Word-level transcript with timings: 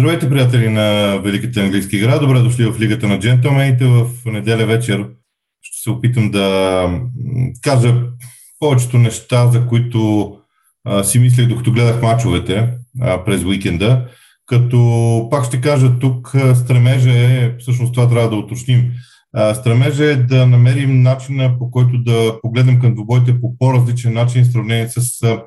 Здравейте, 0.00 0.28
приятели 0.28 0.68
на 0.68 1.18
Великата 1.18 1.60
английска 1.60 1.96
игра. 1.96 2.18
Добре 2.18 2.38
дошли 2.38 2.66
в 2.66 2.80
Лигата 2.80 3.08
на 3.08 3.18
джентълмените. 3.18 3.84
В 3.84 4.06
неделя 4.26 4.66
вечер 4.66 5.06
ще 5.62 5.82
се 5.82 5.90
опитам 5.90 6.30
да 6.30 6.86
кажа 7.62 8.02
повечето 8.58 8.98
неща, 8.98 9.46
за 9.46 9.66
които 9.66 10.32
а, 10.84 11.04
си 11.04 11.18
мислех 11.18 11.48
докато 11.48 11.72
гледах 11.72 12.02
мачовете 12.02 12.68
а, 13.00 13.24
през 13.24 13.44
уикенда. 13.44 14.08
Като 14.46 15.28
пак 15.30 15.44
ще 15.44 15.60
кажа 15.60 15.98
тук, 15.98 16.34
стремежа 16.54 17.10
е, 17.10 17.56
всъщност 17.58 17.94
това 17.94 18.08
трябва 18.08 18.30
да 18.30 18.36
уточним, 18.36 18.92
стремежа 19.54 20.04
е 20.04 20.16
да 20.16 20.46
намерим 20.46 21.02
начина 21.02 21.58
по 21.58 21.70
който 21.70 21.98
да 21.98 22.40
погледнем 22.42 22.80
към 22.80 22.94
двубойте 22.94 23.40
по 23.40 23.58
по-различен 23.58 24.12
начин 24.12 24.44
в 24.44 24.52
сравнение 24.52 24.88
с 24.88 25.38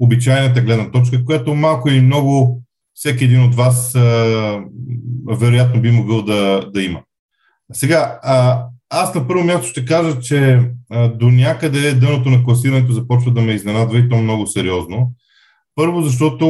обичайната 0.00 0.60
гледна 0.60 0.90
точка, 0.90 1.24
която 1.24 1.54
малко 1.54 1.88
или 1.88 2.00
много 2.00 2.62
всеки 3.00 3.24
един 3.24 3.42
от 3.42 3.54
вас 3.54 3.94
а, 3.94 4.60
вероятно 5.30 5.80
би 5.80 5.90
могъл 5.90 6.22
да, 6.22 6.70
да 6.74 6.82
има. 6.82 7.00
Сега, 7.72 8.18
а, 8.22 8.64
аз 8.90 9.14
на 9.14 9.28
първо 9.28 9.44
място 9.44 9.66
ще 9.66 9.84
кажа, 9.84 10.20
че 10.20 10.70
а, 10.90 11.08
до 11.08 11.30
някъде 11.30 11.94
дъното 11.94 12.30
на 12.30 12.44
класирането 12.44 12.92
започва 12.92 13.32
да 13.32 13.40
ме 13.40 13.52
изненадва 13.52 13.98
и 13.98 14.08
то 14.08 14.16
много 14.16 14.46
сериозно. 14.46 15.12
Първо, 15.74 16.02
защото 16.02 16.46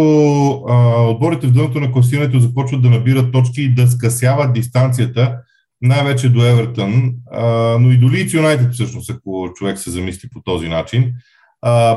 а, 0.68 1.02
отборите 1.02 1.46
в 1.46 1.52
дъното 1.52 1.80
на 1.80 1.92
класирането 1.92 2.40
започват 2.40 2.82
да 2.82 2.90
набират 2.90 3.32
точки 3.32 3.62
и 3.62 3.74
да 3.74 3.88
скъсяват 3.88 4.52
дистанцията, 4.52 5.38
най-вече 5.82 6.28
до 6.28 6.44
Евертън, 6.44 7.12
а, 7.32 7.76
но 7.80 7.92
и 7.92 7.98
до 7.98 8.10
Лиц 8.10 8.34
Юнайтед 8.34 8.72
всъщност, 8.72 9.10
ако 9.10 9.50
човек 9.54 9.78
се 9.78 9.90
замисли 9.90 10.28
по 10.32 10.42
този 10.42 10.68
начин. 10.68 11.12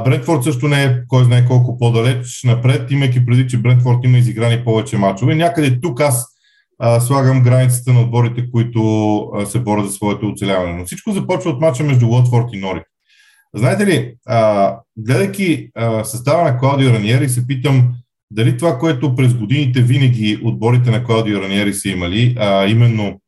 Брентфорд 0.05 0.43
също 0.43 0.67
не 0.67 0.83
е 0.83 1.07
кой 1.07 1.23
знае 1.23 1.45
колко 1.45 1.77
по-далеч 1.77 2.43
напред, 2.43 2.91
имайки 2.91 3.25
преди, 3.25 3.47
че 3.47 3.57
Брентфорд 3.57 3.99
има 4.03 4.17
изиграни 4.17 4.63
повече 4.63 4.97
мачове. 4.97 5.35
Някъде 5.35 5.81
тук 5.81 6.01
аз 6.01 6.25
а, 6.79 6.99
слагам 6.99 7.43
границата 7.43 7.93
на 7.93 8.01
отборите, 8.01 8.51
които 8.51 9.19
а, 9.19 9.45
се 9.45 9.59
борят 9.59 9.85
за 9.85 9.91
своето 9.91 10.27
оцеляване. 10.27 10.73
Но 10.73 10.85
всичко 10.85 11.11
започва 11.11 11.51
от 11.51 11.61
мача 11.61 11.83
между 11.83 12.07
Уотфорд 12.07 12.47
и 12.53 12.57
Норик. 12.57 12.83
Знаете 13.55 13.85
ли, 13.85 14.13
а, 14.25 14.75
гледайки 14.97 15.69
а, 15.75 16.03
състава 16.03 16.43
на 16.43 16.57
Клаудио 16.57 16.89
Раниери, 16.89 17.29
се 17.29 17.47
питам 17.47 17.93
дали 18.31 18.57
това, 18.57 18.79
което 18.79 19.15
през 19.15 19.33
годините 19.33 19.81
винаги 19.81 20.39
отборите 20.43 20.91
на 20.91 21.03
Клаудио 21.03 21.41
Раниери 21.41 21.73
са 21.73 21.89
имали, 21.89 22.35
а 22.39 22.67
именно 22.67 23.19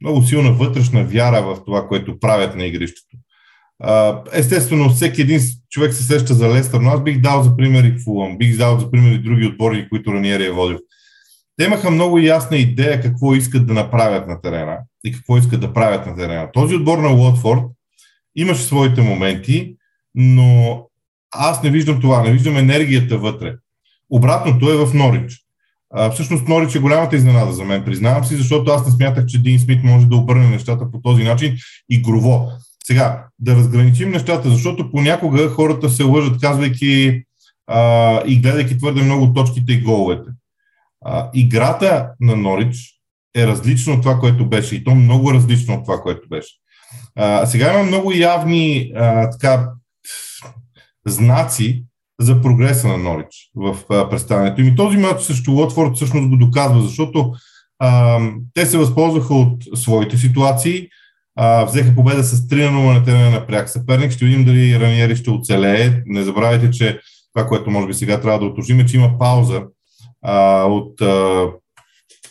много 0.00 0.22
силна 0.22 0.52
вътрешна 0.52 1.04
вяра 1.04 1.42
в 1.42 1.64
това, 1.64 1.88
което 1.88 2.18
правят 2.20 2.56
на 2.56 2.64
игрището. 2.64 3.16
Естествено, 4.32 4.90
всеки 4.90 5.22
един 5.22 5.40
човек 5.70 5.94
се 5.94 6.02
сеща 6.02 6.34
за 6.34 6.48
Лестър, 6.48 6.80
но 6.80 6.90
аз 6.90 7.02
бих 7.02 7.20
дал 7.20 7.42
за 7.42 7.56
пример 7.56 7.84
и 7.84 7.98
Фулъм, 8.04 8.38
бих 8.38 8.58
дал 8.58 8.78
за 8.78 8.90
пример 8.90 9.12
и 9.12 9.22
други 9.22 9.46
отбори, 9.46 9.88
които 9.88 10.14
Раниери 10.14 10.46
е 10.46 10.50
водил. 10.50 10.78
Те 11.56 11.64
имаха 11.64 11.90
много 11.90 12.18
ясна 12.18 12.56
идея 12.56 13.00
какво 13.00 13.34
искат 13.34 13.66
да 13.66 13.74
направят 13.74 14.28
на 14.28 14.40
терена 14.40 14.78
и 15.04 15.12
какво 15.12 15.38
искат 15.38 15.60
да 15.60 15.72
правят 15.72 16.06
на 16.06 16.16
терена. 16.16 16.52
Този 16.52 16.74
отбор 16.74 16.98
на 16.98 17.12
Уотфорд 17.12 17.62
имаше 18.36 18.62
своите 18.62 19.02
моменти, 19.02 19.76
но 20.14 20.82
аз 21.30 21.62
не 21.62 21.70
виждам 21.70 22.00
това, 22.00 22.22
не 22.22 22.32
виждам 22.32 22.56
енергията 22.56 23.18
вътре. 23.18 23.54
Обратното 24.10 24.70
е 24.70 24.86
в 24.86 24.94
Норич. 24.94 25.38
А, 25.94 26.10
всъщност 26.10 26.48
Норич 26.48 26.74
е 26.74 26.78
голямата 26.78 27.16
изненада 27.16 27.52
за 27.52 27.64
мен, 27.64 27.84
признавам 27.84 28.24
си, 28.24 28.36
защото 28.36 28.70
аз 28.70 28.86
не 28.86 28.92
смятах, 28.92 29.26
че 29.26 29.42
Дин 29.42 29.58
Смит 29.58 29.84
може 29.84 30.06
да 30.06 30.16
обърне 30.16 30.48
нещата 30.48 30.90
по 30.90 31.00
този 31.00 31.24
начин 31.24 31.56
игрово. 31.90 32.48
Сега, 32.86 33.24
да 33.38 33.56
разграничим 33.56 34.10
нещата, 34.10 34.50
защото 34.50 34.90
понякога 34.90 35.48
хората 35.48 35.90
се 35.90 36.02
лъжат, 36.02 36.40
казвайки 36.40 37.22
а, 37.66 38.22
и 38.26 38.40
гледайки 38.40 38.78
твърде 38.78 39.02
много 39.02 39.32
точките 39.32 39.72
и 39.72 39.82
головете. 39.82 40.30
А, 41.04 41.30
играта 41.34 42.10
на 42.20 42.36
Норич 42.36 42.76
е 43.36 43.46
различна 43.46 43.92
от 43.92 44.02
това, 44.02 44.18
което 44.18 44.48
беше. 44.48 44.76
И 44.76 44.84
то 44.84 44.94
много 44.94 45.32
различно 45.32 45.74
от 45.74 45.84
това, 45.84 46.00
което 46.00 46.28
беше. 46.28 46.54
А, 47.16 47.46
сега 47.46 47.72
има 47.72 47.82
много 47.82 48.12
явни 48.12 48.92
а, 48.96 49.30
така, 49.30 49.70
знаци 51.06 51.84
за 52.20 52.42
прогреса 52.42 52.88
на 52.88 52.98
Норич 52.98 53.50
в 53.54 53.76
а, 53.90 54.08
представянето. 54.08 54.60
И 54.60 54.76
този 54.76 54.96
матч 54.96 55.22
срещу 55.22 55.52
Лотфорд 55.52 55.96
всъщност 55.96 56.28
го 56.28 56.36
доказва, 56.36 56.82
защото 56.82 57.32
а, 57.78 58.20
те 58.54 58.66
се 58.66 58.78
възползваха 58.78 59.34
от 59.34 59.62
своите 59.74 60.16
ситуации, 60.16 60.88
взеха 61.66 61.94
победа 61.94 62.24
с 62.24 62.48
3 62.48 62.70
на 62.70 62.78
0 62.78 62.98
на 62.98 63.04
терена 63.04 63.30
на 63.30 63.46
пряк 63.46 63.68
съперник. 63.68 64.12
Ще 64.12 64.24
видим 64.24 64.44
дали 64.44 64.80
Раниери 64.80 65.16
ще 65.16 65.30
оцелее. 65.30 66.02
Не 66.06 66.22
забравяйте, 66.22 66.70
че 66.70 67.00
това, 67.34 67.48
което 67.48 67.70
може 67.70 67.86
би 67.86 67.94
сега 67.94 68.20
трябва 68.20 68.38
да 68.38 68.46
уточним, 68.46 68.80
е, 68.80 68.86
че 68.86 68.96
има 68.96 69.18
пауза 69.18 69.62
а, 70.22 70.64
от 70.64 71.00
а, 71.00 71.46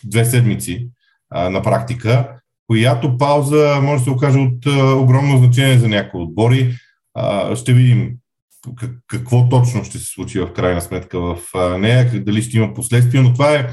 две 0.04 0.24
седмици 0.24 0.88
а, 1.30 1.50
на 1.50 1.62
практика, 1.62 2.40
която 2.66 3.18
пауза 3.18 3.78
може 3.82 3.98
да 3.98 4.04
се 4.04 4.10
окаже 4.10 4.38
от 4.38 4.66
а, 4.66 4.94
огромно 4.94 5.38
значение 5.38 5.78
за 5.78 5.88
някои 5.88 6.22
отбори. 6.22 6.74
А, 7.14 7.56
ще 7.56 7.72
видим 7.72 8.12
какво 9.06 9.48
точно 9.48 9.84
ще 9.84 9.98
се 9.98 10.04
случи 10.04 10.40
в 10.40 10.52
крайна 10.52 10.80
сметка 10.80 11.20
в 11.20 11.38
нея, 11.78 12.22
дали 12.24 12.42
ще 12.42 12.56
има 12.56 12.74
последствия, 12.74 13.22
но 13.22 13.32
това 13.32 13.54
е 13.54 13.70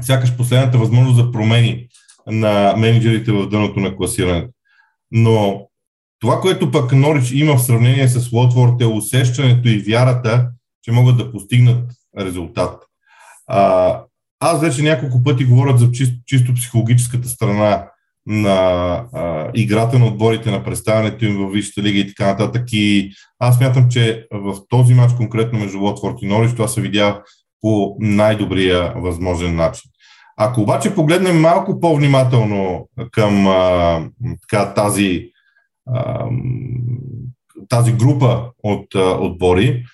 сякаш 0.00 0.36
последната 0.36 0.78
възможност 0.78 1.16
за 1.16 1.32
промени 1.32 1.86
на 2.26 2.74
менеджерите 2.76 3.32
в 3.32 3.48
дъното 3.48 3.80
на 3.80 3.96
класирането. 3.96 4.52
Но 5.10 5.66
това, 6.20 6.40
което 6.40 6.70
пък 6.70 6.92
Норич 6.92 7.30
има 7.30 7.56
в 7.56 7.62
сравнение 7.62 8.08
с 8.08 8.32
Лотворд 8.32 8.80
е 8.80 8.86
усещането 8.86 9.68
и 9.68 9.78
вярата, 9.78 10.48
че 10.82 10.92
могат 10.92 11.16
да 11.16 11.32
постигнат 11.32 11.90
резултат. 12.18 12.82
А, 13.46 14.00
аз 14.40 14.60
вече 14.60 14.82
няколко 14.82 15.22
пъти 15.22 15.44
говорят 15.44 15.78
за 15.78 15.92
чисто, 15.92 16.16
чисто 16.26 16.54
психологическата 16.54 17.28
страна 17.28 17.86
на 18.26 18.50
а, 19.12 19.50
играта 19.54 19.98
на 19.98 20.06
отборите, 20.06 20.50
на 20.50 20.64
представянето 20.64 21.24
им 21.24 21.36
в 21.36 21.52
Висшата 21.52 21.82
лига 21.82 21.98
и 21.98 22.06
така 22.06 22.26
нататък. 22.26 22.64
И 22.72 23.12
аз 23.38 23.60
мятам, 23.60 23.88
че 23.90 24.26
в 24.32 24.56
този 24.68 24.94
матч 24.94 25.14
конкретно 25.14 25.58
между 25.58 25.78
Лотфорд 25.78 26.16
и 26.22 26.26
Норич 26.26 26.52
това 26.52 26.68
се 26.68 26.80
видя 26.80 27.22
по 27.60 27.96
най-добрия 28.00 28.92
възможен 28.96 29.56
начин. 29.56 29.89
Ако 30.42 30.60
обаче 30.60 30.94
погледнем 30.94 31.40
малко 31.40 31.80
по-внимателно 31.80 32.88
към 33.10 33.46
а, 33.46 34.00
така, 34.40 34.74
тази, 34.74 35.30
а, 35.86 36.26
тази 37.68 37.92
група 37.92 38.44
от 38.62 38.94
а, 38.94 39.16
отбори, 39.20 39.84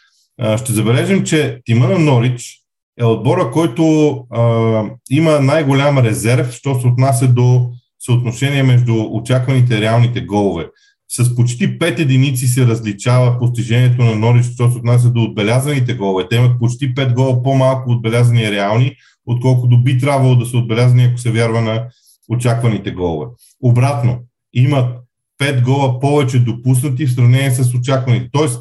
а, 0.41 0.59
ще 0.59 0.73
забележим, 0.73 1.25
че 1.25 1.61
тима 1.65 1.89
на 1.89 1.99
Норич 1.99 2.59
е 3.01 3.05
отбора, 3.05 3.51
който 3.51 4.11
а, 4.31 4.83
има 5.11 5.41
най-голям 5.41 5.99
резерв, 5.99 6.53
що 6.53 6.81
се 6.81 6.87
отнася 6.87 7.29
до 7.29 7.71
съотношение 8.01 8.63
между 8.63 8.95
очакваните 9.11 9.75
и 9.75 9.81
реалните 9.81 10.21
голове. 10.21 10.67
С 11.09 11.37
почти 11.37 11.79
5 11.79 11.99
единици 11.99 12.47
се 12.47 12.67
различава 12.67 13.39
постижението 13.39 14.03
на 14.03 14.17
Норич, 14.17 14.47
що 14.47 14.71
се 14.71 14.79
отнася 14.79 15.11
до 15.11 15.23
отбелязаните 15.23 15.95
голове. 15.95 16.29
Те 16.31 16.37
имат 16.37 16.59
почти 16.59 16.95
5 16.95 17.15
гола 17.15 17.43
по-малко 17.43 17.91
отбелязани 17.91 18.51
реални, 18.51 18.97
отколкото 19.27 19.83
би 19.83 19.99
трябвало 19.99 20.37
да 20.37 20.47
се 20.47 20.57
отбелязани, 20.57 21.05
ако 21.05 21.19
се 21.19 21.31
вярва 21.31 21.61
на 21.61 21.87
очакваните 22.29 22.91
голове. 22.91 23.27
Обратно, 23.63 24.19
имат 24.53 24.99
5 25.43 25.65
гола 25.65 26.01
повече 26.01 26.39
допуснати 26.39 27.07
в 27.07 27.13
сравнение 27.13 27.51
с 27.51 27.75
очакваните. 27.75 28.29
Тоест, 28.33 28.61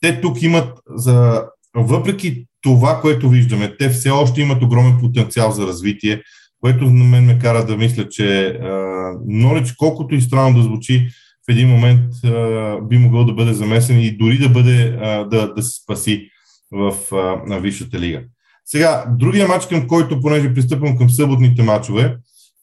те 0.00 0.20
тук 0.20 0.42
имат, 0.42 0.78
за, 0.88 1.44
въпреки 1.74 2.46
това, 2.60 3.00
което 3.00 3.28
виждаме, 3.28 3.76
те 3.78 3.88
все 3.88 4.10
още 4.10 4.40
имат 4.40 4.62
огромен 4.62 4.98
потенциал 5.00 5.50
за 5.50 5.66
развитие, 5.66 6.22
което 6.60 6.84
на 6.84 7.04
мен 7.04 7.24
ме 7.24 7.38
кара 7.38 7.66
да 7.66 7.76
мисля, 7.76 8.08
че 8.08 8.58
Норич, 9.26 9.72
колкото 9.72 10.14
и 10.14 10.20
странно 10.20 10.56
да 10.56 10.62
звучи, 10.62 11.08
в 11.48 11.52
един 11.52 11.68
момент 11.68 12.24
а, 12.24 12.78
би 12.82 12.98
могъл 12.98 13.24
да 13.24 13.32
бъде 13.32 13.52
замесен 13.52 14.00
и 14.00 14.16
дори 14.16 14.38
да 14.38 14.48
бъде 14.48 14.98
а, 15.02 15.24
да, 15.24 15.54
да 15.54 15.62
се 15.62 15.82
спаси 15.82 16.28
в 16.72 16.96
а, 17.12 17.16
на 17.46 17.60
Висшата 17.60 18.00
лига. 18.00 18.22
Сега, 18.66 19.04
другия 19.08 19.48
матч, 19.48 19.66
към 19.66 19.88
който, 19.88 20.20
понеже 20.20 20.54
пристъпвам 20.54 20.98
към 20.98 21.10
съботните 21.10 21.62
матчове, 21.62 22.16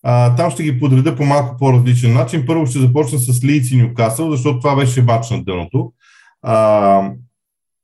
а, 0.03 0.35
там 0.35 0.51
ще 0.51 0.63
ги 0.63 0.79
подреда 0.79 1.15
по 1.15 1.25
малко 1.25 1.57
по-различен 1.57 2.13
начин. 2.13 2.45
Първо 2.45 2.65
ще 2.65 2.79
започна 2.79 3.19
с 3.19 3.43
Лиц 3.43 3.71
и 3.71 3.77
Нюкасъл, 3.77 4.31
защото 4.31 4.59
това 4.59 4.75
беше 4.75 5.01
матч 5.01 5.29
на 5.29 5.43
дъното. 5.43 5.93
А, 6.41 7.11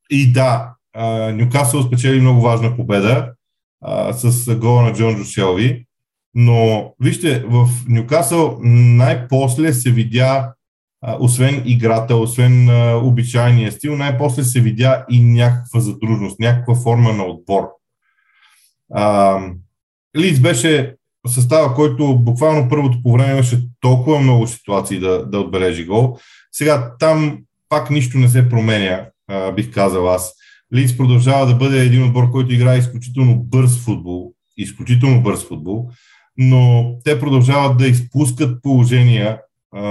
и 0.10 0.32
да, 0.32 0.74
Нюкасъл 1.34 1.84
спечели 1.84 2.22
много 2.22 2.42
важна 2.42 2.76
победа 2.76 3.32
а, 3.82 4.14
с 4.14 4.56
гола 4.56 4.82
на 4.82 4.94
Джон 4.94 5.16
Джошелви. 5.16 5.86
Но 6.36 6.94
вижте, 7.00 7.44
в 7.48 7.70
Нюкасъл 7.88 8.58
най-после 8.64 9.74
се 9.74 9.92
видя, 9.92 10.54
а, 11.02 11.18
освен 11.20 11.62
играта, 11.66 12.16
освен 12.16 12.70
а, 12.70 12.96
обичайния 12.96 13.72
стил, 13.72 13.98
най-после 13.98 14.44
се 14.44 14.62
видя 14.62 15.06
и 15.10 15.24
някаква 15.24 15.80
задружност, 15.80 16.40
някаква 16.40 16.76
форма 16.76 17.14
на 17.14 17.24
отбор. 17.24 17.79
А, 18.94 19.40
Лиц 20.18 20.40
беше 20.40 20.96
състава, 21.28 21.76
който 21.76 22.20
буквално 22.20 22.70
първото 22.70 23.02
по 23.04 23.12
време 23.14 23.32
имаше 23.32 23.60
толкова 23.82 24.20
много 24.20 24.48
ситуации 24.48 25.00
да, 25.00 25.26
да 25.26 25.40
отбележи 25.40 25.86
гол. 25.86 26.18
Сега 26.52 26.94
там 27.00 27.38
пак 27.70 27.90
нищо 27.90 28.18
не 28.18 28.30
се 28.30 28.50
променя, 28.50 29.06
а, 29.28 29.52
бих 29.52 29.74
казал 29.74 30.10
аз. 30.10 30.34
Лиц 30.76 30.98
продължава 30.98 31.46
да 31.46 31.56
бъде 31.56 31.80
един 31.80 32.04
отбор, 32.04 32.32
който 32.32 32.54
играе 32.54 32.78
изключително 32.78 33.36
бърз 33.36 33.78
футбол 33.78 34.34
изключително 34.62 35.22
бърз 35.22 35.44
футбол, 35.44 35.90
но 36.38 36.92
те 37.04 37.20
продължават 37.20 37.78
да 37.78 37.88
изпускат 37.88 38.62
положения 38.62 39.42
а, 39.76 39.82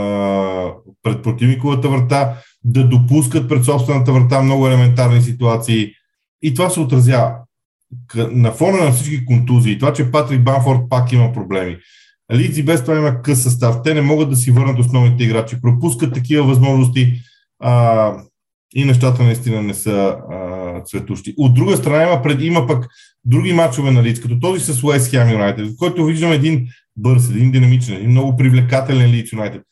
пред 1.02 1.22
противниковата 1.22 1.88
врата, 1.88 2.34
да 2.64 2.84
допускат 2.84 3.48
пред 3.48 3.64
собствената 3.64 4.12
врата 4.12 4.42
много 4.42 4.66
елементарни 4.66 5.22
ситуации 5.22 5.92
и 6.42 6.54
това 6.54 6.70
се 6.70 6.80
отразява. 6.80 7.34
На 8.32 8.52
фона 8.52 8.84
на 8.84 8.92
всички 8.92 9.24
контузии, 9.24 9.78
това, 9.78 9.92
че 9.92 10.10
Патрик 10.10 10.42
Банфорд 10.42 10.80
пак 10.90 11.12
има 11.12 11.32
проблеми, 11.32 11.76
Лидзи 12.34 12.62
без 12.62 12.82
това 12.82 12.96
има 12.96 13.22
къс 13.22 13.42
състав. 13.42 13.82
Те 13.84 13.94
не 13.94 14.00
могат 14.00 14.30
да 14.30 14.36
си 14.36 14.50
върнат 14.50 14.78
основните 14.78 15.24
играчи. 15.24 15.60
Пропускат 15.62 16.14
такива 16.14 16.46
възможности 16.46 17.14
а, 17.60 18.14
и 18.74 18.84
нещата 18.84 19.22
наистина 19.22 19.62
не 19.62 19.74
са 19.74 20.16
а, 20.30 20.82
цветущи. 20.84 21.34
От 21.36 21.54
друга 21.54 21.76
страна 21.76 22.02
има, 22.02 22.22
пред, 22.22 22.42
има 22.42 22.66
пък 22.66 22.86
други 23.24 23.52
матчове 23.52 23.90
на 23.90 24.02
Лидс, 24.02 24.20
като 24.20 24.40
този 24.40 24.64
с 24.64 24.84
Уест 24.84 25.10
Хем 25.10 25.30
Юнайтед, 25.30 25.66
в 25.66 25.76
който 25.78 26.04
виждам 26.04 26.32
един 26.32 26.68
бърз, 26.96 27.30
един 27.30 27.50
динамичен, 27.50 27.94
един 27.94 28.10
много 28.10 28.36
привлекателен 28.36 29.10
Лидс 29.10 29.32
Юнайтед. 29.32 29.62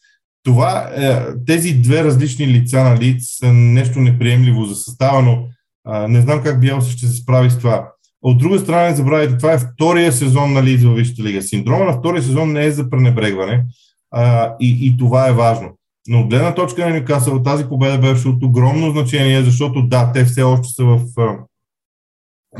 Това, 0.42 0.90
е, 0.96 1.20
тези 1.46 1.74
две 1.74 2.04
различни 2.04 2.46
лица 2.46 2.84
на 2.84 2.98
Лидс 3.00 3.38
са 3.38 3.52
нещо 3.52 4.00
неприемливо 4.00 4.64
за 4.64 4.74
състава, 4.74 5.22
но 5.22 5.48
а, 5.84 6.08
не 6.08 6.20
знам 6.20 6.42
как 6.42 6.60
Биелса 6.60 6.90
ще 6.90 7.06
се 7.06 7.12
справи 7.12 7.50
с 7.50 7.58
това. 7.58 7.92
От 8.22 8.38
друга 8.38 8.58
страна, 8.58 8.88
не 8.88 8.96
забравяйте, 8.96 9.36
това 9.36 9.52
е 9.52 9.58
втория 9.58 10.12
сезон 10.12 10.52
на 10.52 10.62
Лидс 10.62 10.84
във 10.84 10.96
Висшата 10.96 11.22
лига. 11.22 11.42
Синдрома 11.42 11.84
на 11.84 11.92
втория 11.92 12.22
сезон 12.22 12.52
не 12.52 12.64
е 12.64 12.70
за 12.70 12.90
пренебрегване 12.90 13.64
а, 14.10 14.54
и, 14.60 14.78
и 14.86 14.96
това 14.96 15.28
е 15.28 15.32
важно. 15.32 15.76
Но 16.08 16.20
от 16.20 16.28
гледна 16.28 16.54
точка 16.54 16.88
на 16.88 16.96
Нюкасъл 16.96 17.42
тази 17.42 17.68
победа 17.68 17.98
беше 17.98 18.28
от 18.28 18.42
огромно 18.42 18.90
значение, 18.90 19.42
защото 19.42 19.82
да, 19.82 20.12
те 20.12 20.24
все 20.24 20.42
още 20.42 20.68
са 20.68 20.84
в 20.84 21.00
а, 21.18 21.36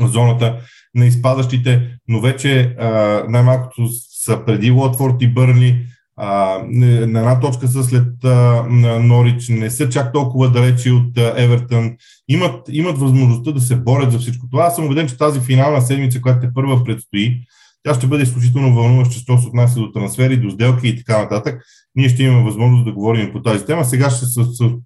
зоната 0.07 0.59
на 0.95 1.05
изпадащите, 1.05 1.97
но 2.07 2.21
вече 2.21 2.75
а, 2.79 3.23
най-малкото 3.29 3.87
са 4.23 4.45
преди 4.45 4.71
Лотфорд 4.71 5.21
и 5.21 5.27
Бърли, 5.27 5.85
а, 6.17 6.61
на 6.67 7.19
една 7.19 7.39
точка 7.39 7.67
са 7.67 7.83
след 7.83 8.23
а, 8.23 8.63
Норич, 8.99 9.49
не 9.49 9.69
са 9.69 9.89
чак 9.89 10.13
толкова 10.13 10.51
далечи 10.51 10.91
от 10.91 11.17
а, 11.17 11.33
Евертън, 11.37 11.95
имат, 12.27 12.69
имат 12.69 12.97
възможността 12.97 13.51
да 13.51 13.61
се 13.61 13.75
борят 13.75 14.11
за 14.11 14.19
всичко 14.19 14.49
това. 14.51 14.63
Аз 14.63 14.75
съм 14.75 14.85
убеден, 14.85 15.07
че 15.07 15.17
тази 15.17 15.39
финална 15.39 15.81
седмица, 15.81 16.21
която 16.21 16.39
те 16.39 16.53
първа 16.53 16.83
предстои, 16.83 17.41
тя 17.83 17.93
ще 17.93 18.07
бъде 18.07 18.23
изключително 18.23 18.75
вълнуваща, 18.75 19.15
що 19.15 19.37
се 19.37 19.47
отнася 19.47 19.79
до 19.79 19.91
трансфери, 19.91 20.37
до 20.37 20.49
сделки 20.49 20.87
и 20.87 20.97
така 20.97 21.21
нататък. 21.21 21.61
Ние 21.95 22.09
ще 22.09 22.23
имаме 22.23 22.43
възможност 22.43 22.85
да 22.85 22.91
говорим 22.91 23.31
по 23.31 23.41
тази 23.41 23.65
тема. 23.65 23.85
Сега 23.85 24.09
ще 24.09 24.25
се 24.25 24.41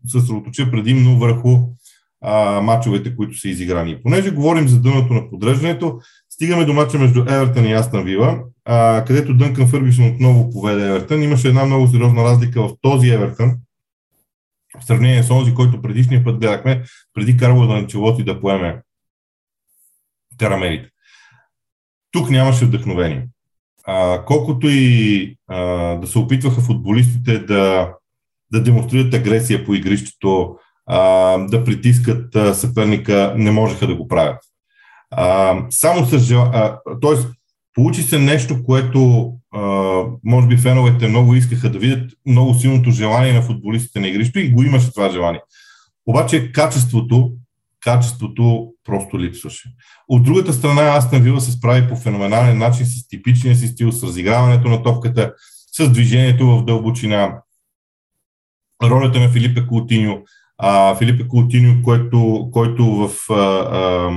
съсредоточа 0.07 0.71
предимно 0.71 1.19
върху 1.19 1.57
а, 2.21 2.61
мачовете, 2.61 3.15
които 3.15 3.37
са 3.37 3.49
изиграни. 3.49 4.03
Понеже 4.03 4.31
говорим 4.31 4.67
за 4.67 4.79
дъното 4.79 5.13
на 5.13 5.29
подреждането, 5.29 5.99
стигаме 6.41 6.65
до 6.65 6.73
мача 6.73 6.97
между 6.99 7.21
Евертън 7.21 7.65
и 7.65 7.73
Астан 7.73 8.03
Вила, 8.03 8.43
а, 8.65 9.05
където 9.07 9.37
Дънкан 9.37 9.67
Фъргюсон 9.67 10.07
отново 10.07 10.51
поведе 10.51 10.87
Евертън. 10.87 11.23
Имаше 11.23 11.47
една 11.47 11.65
много 11.65 11.87
сериозна 11.87 12.23
разлика 12.23 12.61
в 12.61 12.71
този 12.81 13.09
Евертън, 13.09 13.57
в 14.79 14.85
сравнение 14.85 15.23
с 15.23 15.27
този, 15.27 15.53
който 15.53 15.81
предишния 15.81 16.23
път 16.23 16.39
гледахме, 16.39 16.83
преди 17.13 17.37
Карло 17.37 17.67
да 17.67 17.73
Начелоти 17.73 18.23
да 18.23 18.41
поеме 18.41 18.81
карамелите. 20.39 20.89
Тук 22.11 22.29
нямаше 22.29 22.65
вдъхновение. 22.65 23.27
А, 23.83 24.25
колкото 24.25 24.67
и 24.69 25.37
а, 25.47 25.59
да 25.95 26.07
се 26.07 26.19
опитваха 26.19 26.61
футболистите 26.61 27.39
да, 27.39 27.93
да 28.51 28.63
демонстрират 28.63 29.13
агресия 29.13 29.65
по 29.65 29.73
игрището, 29.73 30.55
а, 30.85 31.37
да 31.37 31.63
притискат 31.63 32.35
а, 32.35 32.53
съперника, 32.53 33.33
не 33.37 33.51
можеха 33.51 33.87
да 33.87 33.95
го 33.95 34.07
правят. 34.07 34.50
А, 35.11 35.57
само 35.69 36.05
с. 36.05 36.35
Тоест, 37.01 37.27
получи 37.73 38.01
се 38.01 38.19
нещо, 38.19 38.63
което 38.63 39.31
а, 39.51 39.61
може 40.23 40.47
би 40.47 40.57
феновете 40.57 41.07
много 41.07 41.35
искаха 41.35 41.71
да 41.71 41.79
видят 41.79 42.11
много 42.25 42.53
силното 42.53 42.91
желание 42.91 43.33
на 43.33 43.41
футболистите 43.41 43.99
на 43.99 44.07
игрището 44.07 44.39
и 44.39 44.51
го 44.51 44.63
имаше 44.63 44.91
това 44.91 45.09
желание. 45.09 45.41
Обаче 46.05 46.51
качеството 46.51 47.33
качеството 47.81 48.73
просто 48.83 49.19
липсваше. 49.19 49.69
От 50.07 50.23
другата 50.23 50.53
страна, 50.53 50.97
Астан 50.97 51.21
Вила 51.21 51.41
се 51.41 51.51
справи 51.51 51.89
по 51.89 51.95
феноменален 51.95 52.57
начин 52.57 52.85
с 52.85 53.07
типичния 53.07 53.55
си 53.55 53.67
стил, 53.67 53.91
с 53.91 54.03
разиграването 54.03 54.69
на 54.69 54.83
топката, 54.83 55.33
с 55.77 55.89
движението 55.89 56.47
в 56.47 56.65
дълбочина, 56.65 57.41
ролята 58.83 59.19
на 59.19 59.29
Филипе 59.29 59.67
Култиньо, 59.67 60.21
а, 60.63 60.95
Филипе 60.95 61.27
Култиньо, 61.27 61.81
който, 61.83 62.49
който 62.51 62.85
в, 62.85 63.09
а, 63.29 63.35
а, 63.35 64.11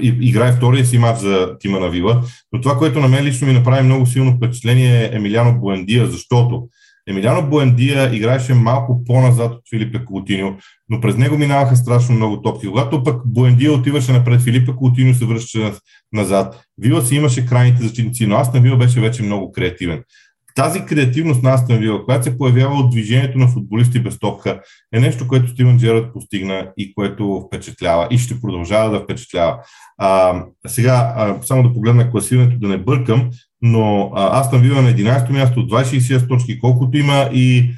играе 0.00 0.52
втория 0.52 0.84
си 0.84 0.98
матч 0.98 1.20
за 1.20 1.58
тима 1.58 1.80
на 1.80 1.90
Вила. 1.90 2.22
Но 2.52 2.60
това, 2.60 2.78
което 2.78 3.00
на 3.00 3.08
мен 3.08 3.24
лично 3.24 3.46
ми 3.46 3.52
направи 3.52 3.82
много 3.82 4.06
силно 4.06 4.36
впечатление 4.36 5.04
е 5.04 5.16
Емилиано 5.16 5.58
Буендия, 5.60 6.06
защото 6.06 6.68
Емилиано 7.08 7.48
Буендия 7.48 8.14
играеше 8.16 8.54
малко 8.54 9.04
по-назад 9.04 9.52
от 9.52 9.62
Филипе 9.70 10.04
Култиньо, 10.04 10.56
но 10.88 11.00
през 11.00 11.16
него 11.16 11.38
минаваха 11.38 11.76
страшно 11.76 12.14
много 12.14 12.42
топки. 12.42 12.66
Когато 12.66 13.02
пък 13.02 13.22
Буендия 13.26 13.72
отиваше 13.72 14.12
напред, 14.12 14.40
Филипе 14.40 14.72
Култиньо 14.72 15.14
се 15.14 15.24
връщаше 15.24 15.72
назад. 16.12 16.64
Вила 16.78 17.02
си 17.02 17.14
имаше 17.14 17.46
крайните 17.46 17.82
защитници, 17.82 18.26
но 18.26 18.36
аз 18.36 18.54
на 18.54 18.60
Вила 18.60 18.76
беше 18.76 19.00
вече 19.00 19.22
много 19.22 19.52
креативен. 19.52 20.02
Тази 20.54 20.84
креативност 20.84 21.42
на 21.42 21.54
Астан 21.54 21.78
Вила, 21.78 22.04
която 22.04 22.24
се 22.24 22.38
появява 22.38 22.74
от 22.74 22.90
движението 22.90 23.38
на 23.38 23.48
футболисти 23.48 24.02
без 24.02 24.18
топка, 24.18 24.60
е 24.94 25.00
нещо, 25.00 25.28
което 25.28 25.50
Стивен 25.50 25.78
Джерард 25.78 26.12
постигна 26.12 26.72
и 26.76 26.94
което 26.94 27.44
впечатлява 27.46 28.08
и 28.10 28.18
ще 28.18 28.40
продължава 28.40 28.90
да 28.90 29.00
впечатлява. 29.00 29.58
А, 29.98 30.42
сега, 30.66 31.14
а, 31.16 31.42
само 31.42 31.62
да 31.62 31.74
погледна 31.74 32.10
класирането, 32.10 32.58
да 32.58 32.68
не 32.68 32.78
бъркам, 32.78 33.30
но 33.62 34.12
Астан 34.14 34.60
Вила 34.60 34.82
на 34.82 34.90
11-то 34.90 35.32
място 35.32 35.60
от 35.60 35.70
26 35.70 36.28
точки, 36.28 36.58
колкото 36.58 36.98
има 36.98 37.30
и 37.32 37.70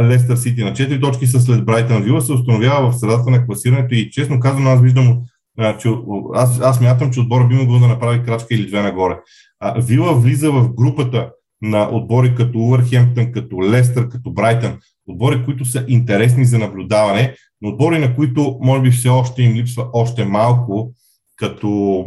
Лестър 0.00 0.36
Сити 0.36 0.64
на 0.64 0.72
4 0.72 1.00
точки 1.00 1.26
са 1.26 1.40
след 1.40 1.64
Брайтън 1.64 2.02
Вила, 2.02 2.20
се 2.20 2.32
установява 2.32 2.90
в 2.90 2.98
средата 2.98 3.30
на 3.30 3.46
класирането 3.46 3.94
и 3.94 4.10
честно 4.10 4.40
казано 4.40 4.70
аз 4.70 4.80
виждам, 4.80 5.18
а, 5.58 5.78
че, 5.78 5.88
аз, 6.34 6.60
аз 6.60 6.80
мятам, 6.80 7.10
че 7.10 7.20
отбора 7.20 7.46
би 7.46 7.54
могъл 7.54 7.78
да 7.78 7.88
направи 7.88 8.22
крачка 8.22 8.54
или 8.54 8.66
две 8.66 8.82
нагоре. 8.82 9.18
А, 9.60 9.80
Вила 9.80 10.14
влиза 10.14 10.52
в 10.52 10.74
групата 10.74 11.30
на 11.64 11.88
отбори 11.92 12.34
като 12.34 12.58
Увърхемптън, 12.58 13.32
като 13.32 13.62
Лестър, 13.62 14.08
като 14.08 14.30
Брайтън, 14.30 14.78
отбори, 15.06 15.44
които 15.44 15.64
са 15.64 15.84
интересни 15.88 16.44
за 16.44 16.58
наблюдаване, 16.58 17.34
но 17.62 17.68
отбори, 17.68 17.98
на 17.98 18.16
които 18.16 18.58
може 18.62 18.82
би 18.82 18.90
все 18.90 19.08
още 19.08 19.42
им 19.42 19.54
липсва 19.54 19.86
още 19.92 20.24
малко, 20.24 20.92
като 21.36 22.04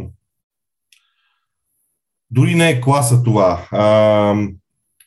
дори 2.30 2.54
не 2.54 2.70
е 2.70 2.80
класа 2.80 3.22
това. 3.22 3.68
А, 3.70 4.34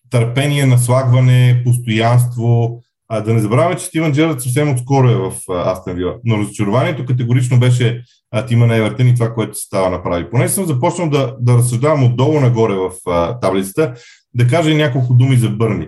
търпение, 0.09 0.65
наслагване, 0.65 1.61
постоянство. 1.65 2.79
А, 3.09 3.21
да 3.21 3.33
не 3.33 3.39
забравяме, 3.39 3.75
че 3.75 3.85
Стивен 3.85 4.11
Джерард 4.11 4.41
съвсем 4.41 4.71
отскоро 4.71 5.09
е 5.09 5.15
в 5.15 5.33
Астен 5.49 5.95
Вила. 5.95 6.15
Но 6.25 6.37
разочарованието 6.37 7.05
категорично 7.05 7.59
беше 7.59 8.03
а, 8.31 8.45
тима 8.45 8.67
на 8.67 8.75
Евертън 8.75 9.07
и 9.07 9.13
това, 9.13 9.33
което 9.33 9.57
се 9.57 9.65
става 9.65 9.89
направи. 9.89 10.29
Поне 10.29 10.49
съм 10.49 10.65
започнал 10.65 11.09
да, 11.09 11.35
да 11.39 11.57
разсъждавам 11.57 12.03
отдолу 12.03 12.39
нагоре 12.39 12.73
в 12.73 12.91
а, 13.07 13.39
таблицата, 13.39 13.93
да 14.33 14.47
кажа 14.47 14.75
няколко 14.75 15.13
думи 15.13 15.35
за 15.35 15.49
Бърни. 15.49 15.87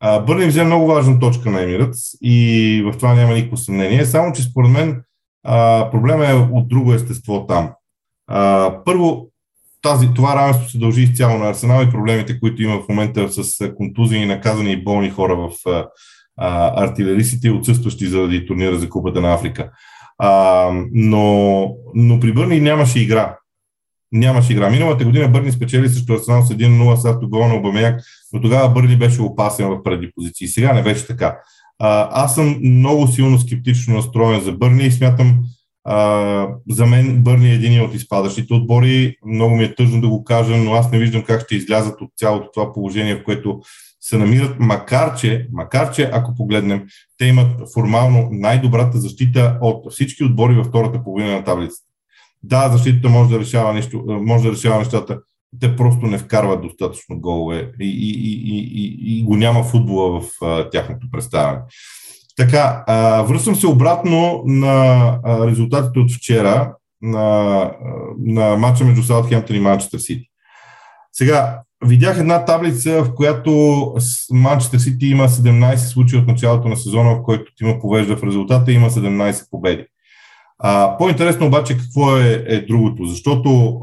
А, 0.00 0.20
Бърни 0.20 0.46
взе 0.46 0.64
много 0.64 0.86
важна 0.86 1.20
точка 1.20 1.50
на 1.50 1.62
Емирът 1.62 1.94
и 2.22 2.82
в 2.86 2.96
това 2.96 3.14
няма 3.14 3.34
никакво 3.34 3.56
съмнение. 3.56 4.04
Само, 4.04 4.32
че 4.32 4.42
според 4.42 4.70
мен 4.70 5.02
а, 5.44 5.88
проблема 5.90 6.26
е 6.26 6.34
от 6.34 6.68
друго 6.68 6.92
естество 6.92 7.46
там. 7.46 7.70
А, 8.26 8.72
първо, 8.84 9.26
тази, 9.82 10.08
това 10.14 10.36
равенство 10.36 10.68
се 10.68 10.78
дължи 10.78 11.02
изцяло 11.02 11.38
на 11.38 11.48
Арсенал 11.48 11.82
и 11.82 11.90
проблемите, 11.90 12.40
които 12.40 12.62
има 12.62 12.80
в 12.80 12.88
момента 12.88 13.28
с 13.28 13.72
контузии, 13.76 14.26
наказани 14.26 14.72
и 14.72 14.84
болни 14.84 15.10
хора 15.10 15.36
в 15.36 15.50
а, 16.36 16.84
артилеристите, 16.84 17.50
отсъстващи 17.50 18.06
заради 18.06 18.46
турнира 18.46 18.78
за 18.78 18.88
Купата 18.88 19.20
на 19.20 19.34
Африка. 19.34 19.70
А, 20.18 20.70
но, 20.92 21.66
но 21.94 22.20
при 22.20 22.32
Бърни 22.32 22.60
нямаше 22.60 23.00
игра. 23.00 23.36
Нямаше 24.12 24.52
игра. 24.52 24.70
Миналата 24.70 25.04
година 25.04 25.28
Бърни 25.28 25.52
спечели 25.52 25.88
срещу 25.88 26.12
Арсенал 26.12 26.42
с 26.42 26.48
1-0 26.48 26.94
с 26.94 27.04
автогол 27.04 27.48
на 27.48 27.54
Обамяк, 27.54 28.00
но 28.32 28.40
тогава 28.40 28.68
Бърни 28.68 28.96
беше 28.96 29.22
опасен 29.22 29.68
в 29.68 29.82
преди 29.82 30.10
позиции. 30.14 30.48
Сега 30.48 30.72
не 30.72 30.82
беше 30.82 31.06
така. 31.06 31.38
А, 31.78 32.08
аз 32.24 32.34
съм 32.34 32.58
много 32.62 33.06
силно 33.06 33.38
скептично 33.38 33.94
настроен 33.94 34.40
за 34.40 34.52
Бърни 34.52 34.84
и 34.84 34.90
смятам, 34.90 35.38
а, 35.84 36.46
за 36.70 36.86
мен 36.86 37.22
Бърни 37.22 37.50
е 37.50 37.54
един 37.54 37.82
от 37.82 37.94
изпадащите 37.94 38.54
отбори. 38.54 39.16
Много 39.26 39.56
ми 39.56 39.64
е 39.64 39.74
тъжно 39.74 40.00
да 40.00 40.08
го 40.08 40.24
кажа, 40.24 40.56
но 40.56 40.74
аз 40.74 40.92
не 40.92 40.98
виждам 40.98 41.22
как 41.22 41.42
ще 41.44 41.56
излязат 41.56 42.00
от 42.00 42.10
цялото 42.16 42.48
това 42.54 42.72
положение, 42.72 43.16
в 43.16 43.24
което 43.24 43.60
се 44.00 44.18
намират, 44.18 44.56
макар 44.58 45.16
че, 45.16 45.46
макар 45.52 45.92
че, 45.92 46.10
ако 46.12 46.34
погледнем, 46.34 46.82
те 47.18 47.24
имат 47.26 47.72
формално 47.74 48.28
най-добрата 48.32 48.98
защита 48.98 49.58
от 49.60 49.92
всички 49.92 50.24
отбори 50.24 50.54
във 50.54 50.66
втората 50.66 51.04
половина 51.04 51.32
на 51.32 51.44
таблицата. 51.44 51.89
Да, 52.42 52.68
защитата 52.68 53.08
може 53.08 53.30
да 53.30 53.40
решава, 53.40 53.72
нещо, 53.72 54.04
може 54.06 54.44
да 54.44 54.52
решава 54.52 54.78
нещата, 54.78 55.18
те 55.60 55.76
просто 55.76 56.06
не 56.06 56.18
вкарват 56.18 56.62
достатъчно 56.62 57.20
голове 57.20 57.70
и, 57.80 57.84
и, 57.84 58.10
и, 58.44 58.70
и, 58.74 59.18
и 59.18 59.22
го 59.22 59.36
няма 59.36 59.64
футбола 59.64 60.20
в 60.20 60.26
а, 60.42 60.70
тяхното 60.70 61.06
представяне. 61.12 61.58
Така, 62.36 62.84
а, 62.86 63.22
връщам 63.22 63.54
се 63.54 63.66
обратно 63.66 64.42
на 64.46 65.04
а, 65.24 65.46
резултатите 65.46 65.98
от 65.98 66.12
вчера 66.12 66.74
на, 67.02 67.70
на 68.18 68.56
матча 68.56 68.84
между 68.84 69.02
Саутхемптън 69.02 69.56
и 69.56 69.60
Манчестър 69.60 69.98
Сити. 69.98 70.26
Сега, 71.12 71.60
видях 71.84 72.18
една 72.18 72.44
таблица, 72.44 73.04
в 73.04 73.14
която 73.14 73.94
Манчестър 74.32 74.78
Сити 74.78 75.06
има 75.06 75.28
17 75.28 75.76
случаи 75.76 76.18
от 76.18 76.26
началото 76.26 76.68
на 76.68 76.76
сезона, 76.76 77.14
в 77.14 77.22
който 77.22 77.52
има 77.60 77.78
повежда 77.80 78.16
в 78.16 78.24
резултата 78.24 78.72
и 78.72 78.74
има 78.74 78.90
17 78.90 79.50
победи. 79.50 79.86
А, 80.62 80.96
по-интересно 80.98 81.46
обаче 81.46 81.76
какво 81.76 82.16
е, 82.16 82.44
е 82.46 82.60
другото, 82.60 83.04
защото 83.04 83.80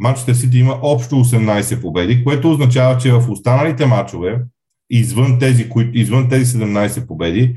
Манчестър 0.00 0.34
Сити 0.34 0.58
има 0.58 0.78
общо 0.82 1.14
18 1.14 1.80
победи, 1.80 2.24
което 2.24 2.50
означава, 2.50 2.98
че 2.98 3.12
в 3.12 3.30
останалите 3.30 3.86
матчове, 3.86 4.40
извън 4.90 5.38
тези, 5.38 5.68
кои, 5.68 5.90
извън 5.94 6.28
тези 6.28 6.58
17 6.58 7.06
победи, 7.06 7.54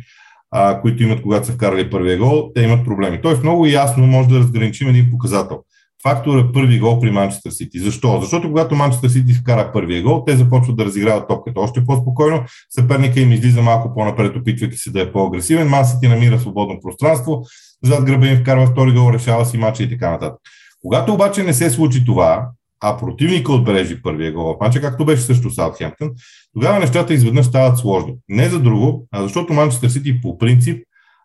а, 0.52 0.82
които 0.82 1.04
имат 1.04 1.22
когато 1.22 1.46
са 1.46 1.54
вкарали 1.54 1.90
първия 1.90 2.18
гол, 2.18 2.52
те 2.56 2.62
имат 2.62 2.86
проблеми. 2.86 3.22
Тоест 3.22 3.44
много 3.44 3.66
ясно 3.66 4.08
може 4.08 4.30
да 4.30 4.40
разграничим 4.40 4.90
един 4.90 5.12
показател. 5.12 5.64
Фактор 6.08 6.38
е 6.38 6.52
първи 6.52 6.80
гол 6.80 7.00
при 7.00 7.12
Манчестър 7.12 7.52
Сити. 7.52 7.80
Защо? 7.80 8.20
Защото 8.22 8.48
когато 8.48 8.76
Манчестър 8.76 9.10
Сити 9.10 9.34
вкара 9.34 9.72
първия 9.74 10.04
гол, 10.04 10.24
те 10.28 10.36
започват 10.36 10.78
да 10.78 10.86
разиграват 10.86 11.28
топката 11.28 11.60
още 11.60 11.86
по-спокойно, 11.86 12.44
съперника 12.70 13.20
им 13.20 13.32
излиза 13.32 13.62
малко 13.62 13.94
по-напред, 13.94 14.36
опитвайки 14.36 14.78
се 14.78 14.92
да 14.92 15.02
е 15.02 15.12
по-агресивен, 15.12 15.68
Ман 15.68 15.86
Сити 15.86 16.08
намира 16.08 16.40
свободно 16.40 16.80
пространство, 16.82 17.42
зад 17.84 18.06
гръба 18.06 18.28
им 18.28 18.38
вкарва 18.38 18.66
втори 18.66 18.94
гол, 18.94 19.14
решава 19.14 19.46
си 19.46 19.58
мача 19.58 19.84
и 19.84 19.90
така 19.90 20.12
нататък. 20.12 20.40
Когато 20.82 21.14
обаче 21.14 21.44
не 21.44 21.54
се 21.54 21.70
случи 21.70 22.06
това, 22.06 22.48
а 22.82 22.98
противника 22.98 23.52
отбележи 23.52 24.02
първия 24.02 24.34
гол 24.34 24.54
в 24.54 24.58
мача, 24.62 24.82
както 24.82 25.06
беше 25.06 25.22
също 25.22 25.50
Саутхемптън, 25.50 26.10
тогава 26.54 26.80
нещата 26.80 27.14
изведнъж 27.14 27.46
стават 27.46 27.78
сложни. 27.78 28.14
Не 28.30 28.50
за 28.50 28.60
друго, 28.60 29.08
а 29.12 29.24
защото 29.24 29.54
Манчестър 29.54 29.90
Сити 29.90 30.22
по 30.22 30.38
принцип 30.38 30.84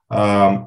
а, 0.09 0.59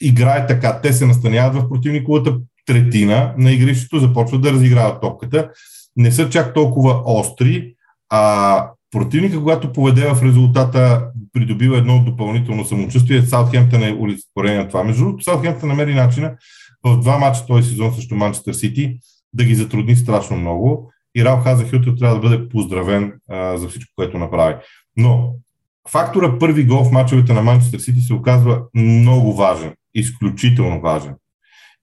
играе 0.00 0.46
така. 0.46 0.80
Те 0.80 0.92
се 0.92 1.06
настаняват 1.06 1.54
в 1.54 1.68
противниковата 1.68 2.36
третина 2.66 3.34
на 3.38 3.52
игрището, 3.52 3.98
започват 3.98 4.42
да 4.42 4.52
разиграват 4.52 5.00
топката. 5.00 5.50
Не 5.96 6.12
са 6.12 6.30
чак 6.30 6.54
толкова 6.54 7.02
остри, 7.04 7.74
а 8.10 8.66
противника, 8.90 9.38
когато 9.38 9.72
поведе 9.72 10.14
в 10.14 10.22
резултата, 10.22 11.06
придобива 11.32 11.78
едно 11.78 12.04
допълнително 12.04 12.64
самочувствие. 12.64 13.22
Саутхемптън 13.22 13.82
е 13.82 13.96
олицетворение 14.00 14.58
на 14.58 14.68
това. 14.68 14.84
Между 14.84 15.04
другото, 15.04 15.24
Саутхемптън 15.24 15.68
намери 15.68 15.94
начина 15.94 16.32
в 16.84 17.00
два 17.00 17.18
мача 17.18 17.46
този 17.46 17.68
сезон 17.68 17.94
срещу 17.94 18.14
Манчестър 18.14 18.52
Сити 18.52 18.98
да 19.32 19.44
ги 19.44 19.54
затрудни 19.54 19.96
страшно 19.96 20.36
много 20.36 20.92
и 21.14 21.24
Рал 21.24 21.40
Хазахютър 21.40 21.94
трябва 21.98 22.14
да 22.14 22.28
бъде 22.28 22.48
поздравен 22.48 23.12
а, 23.28 23.56
за 23.56 23.68
всичко, 23.68 23.92
което 23.96 24.18
направи. 24.18 24.54
Но 24.96 25.34
фактора 25.88 26.38
първи 26.38 26.64
гол 26.64 26.84
в 26.84 26.92
мачовете 26.92 27.32
на 27.32 27.42
Манчестър 27.42 27.78
Сити 27.78 28.00
се 28.00 28.14
оказва 28.14 28.62
много 28.74 29.34
важен, 29.34 29.74
изключително 29.94 30.80
важен. 30.80 31.14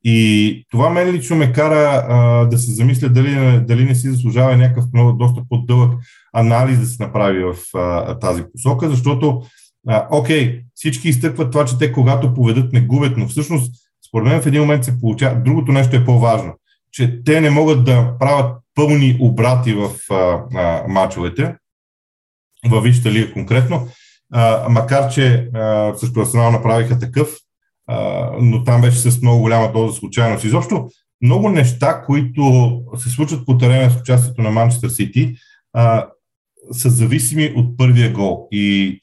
И 0.09 0.65
това 0.71 0.89
мен 0.89 1.11
лично 1.11 1.35
ме 1.35 1.51
кара 1.51 2.05
а, 2.07 2.45
да 2.45 2.57
се 2.57 2.71
замисля 2.71 3.09
дали, 3.09 3.61
дали 3.65 3.85
не 3.85 3.95
си 3.95 4.09
заслужава 4.09 4.57
някакъв 4.57 4.85
много, 4.93 5.13
доста 5.13 5.41
по-дълъг 5.49 5.93
анализ 6.33 6.79
да 6.79 6.85
се 6.85 7.03
направи 7.03 7.43
в 7.43 7.77
а, 7.77 8.19
тази 8.19 8.43
посока, 8.51 8.89
защото, 8.89 9.41
а, 9.87 10.07
окей, 10.11 10.61
всички 10.75 11.09
изтъкват 11.09 11.51
това, 11.51 11.65
че 11.65 11.77
те 11.77 11.91
когато 11.91 12.33
поведат 12.33 12.73
не 12.73 12.81
губят, 12.81 13.17
но 13.17 13.27
всъщност, 13.27 13.75
според 14.07 14.27
мен 14.27 14.41
в 14.41 14.45
един 14.45 14.61
момент 14.61 14.83
се 14.83 14.99
получава, 14.99 15.35
другото 15.35 15.71
нещо 15.71 15.95
е 15.95 16.05
по-важно, 16.05 16.53
че 16.91 17.23
те 17.25 17.41
не 17.41 17.49
могат 17.49 17.83
да 17.85 18.17
правят 18.19 18.57
пълни 18.75 19.17
обрати 19.19 19.73
в 19.73 19.89
а, 20.11 20.15
а, 20.55 20.83
мачовете, 20.87 21.55
във 22.65 22.83
Висшата 22.83 23.11
лига 23.11 23.33
конкретно, 23.33 23.87
а, 24.33 24.69
макар 24.69 25.09
че 25.09 25.49
а, 25.53 25.93
също 25.95 26.19
Арсенал 26.19 26.51
направиха 26.51 26.99
такъв, 26.99 27.29
но 28.41 28.63
там 28.63 28.81
беше 28.81 28.97
с 28.97 29.21
много 29.21 29.41
голяма 29.41 29.71
доза 29.71 29.97
случайност. 29.97 30.43
Изобщо 30.43 30.89
много 31.21 31.49
неща, 31.49 32.03
които 32.05 32.71
се 32.97 33.09
случват 33.09 33.45
по 33.45 33.57
терена 33.57 33.91
с 33.91 34.01
участието 34.01 34.41
на 34.41 34.51
Манчестър 34.51 34.89
Сити, 34.89 35.35
са 36.71 36.89
зависими 36.89 37.53
от 37.55 37.77
първия 37.77 38.13
гол. 38.13 38.47
И 38.51 38.99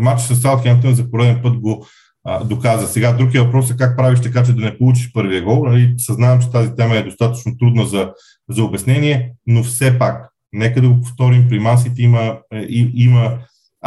матч 0.00 0.22
с 0.22 0.36
Саутхемптън 0.36 0.94
за 0.94 1.10
пореден 1.10 1.40
път 1.42 1.58
го 1.58 1.86
а, 2.24 2.44
доказа. 2.44 2.86
Сега 2.86 3.12
другия 3.12 3.44
въпрос 3.44 3.70
е 3.70 3.76
как 3.76 3.96
правиш 3.96 4.20
така, 4.20 4.44
че 4.44 4.52
да 4.52 4.64
не 4.64 4.78
получиш 4.78 5.12
първия 5.12 5.42
гол. 5.42 5.64
Нали? 5.66 5.94
Съзнавам, 5.98 6.40
че 6.40 6.50
тази 6.50 6.74
тема 6.74 6.96
е 6.96 7.02
достатъчно 7.02 7.56
трудна 7.58 7.86
за, 7.86 8.12
за 8.48 8.64
обяснение, 8.64 9.32
но 9.46 9.62
все 9.62 9.98
пак, 9.98 10.28
нека 10.52 10.80
да 10.80 10.88
го 10.88 11.00
повторим, 11.00 11.48
при 11.48 11.58
Мансите 11.58 12.02
има, 12.02 12.38
е, 12.52 12.66
има 12.94 13.38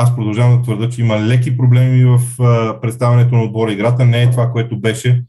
аз 0.01 0.15
продължавам 0.15 0.57
да 0.57 0.63
твърда, 0.63 0.89
че 0.89 1.01
има 1.01 1.19
леки 1.19 1.57
проблеми 1.57 2.05
в 2.05 2.19
представянето 2.81 3.35
на 3.35 3.43
отбора. 3.43 3.71
Играта 3.71 4.05
не 4.05 4.23
е 4.23 4.31
това, 4.31 4.51
което 4.51 4.79
беше 4.79 5.23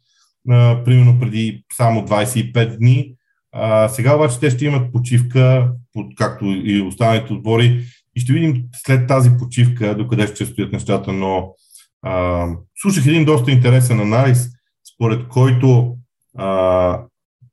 примерно 0.85 1.21
преди 1.21 1.65
само 1.77 2.07
25 2.07 2.79
дни. 2.79 3.15
А, 3.53 3.89
сега 3.89 4.15
обаче 4.15 4.41
те 4.41 4.51
ще 4.51 4.65
имат 4.65 4.93
почивка, 4.93 5.71
както 6.17 6.45
и 6.45 6.81
останалите 6.81 7.33
отбори. 7.33 7.85
И 8.17 8.21
ще 8.21 8.33
видим 8.33 8.63
след 8.73 9.09
тази 9.09 9.31
почивка 9.39 9.97
докъде 9.97 10.27
ще 10.27 10.47
стоят 10.47 10.73
нещата, 10.73 11.13
но 11.13 11.55
а, 12.03 12.47
слушах 12.77 13.07
един 13.07 13.25
доста 13.25 13.51
интересен 13.51 14.01
анализ, 14.01 14.49
според 14.95 15.29
който 15.29 15.97
а, 16.39 17.01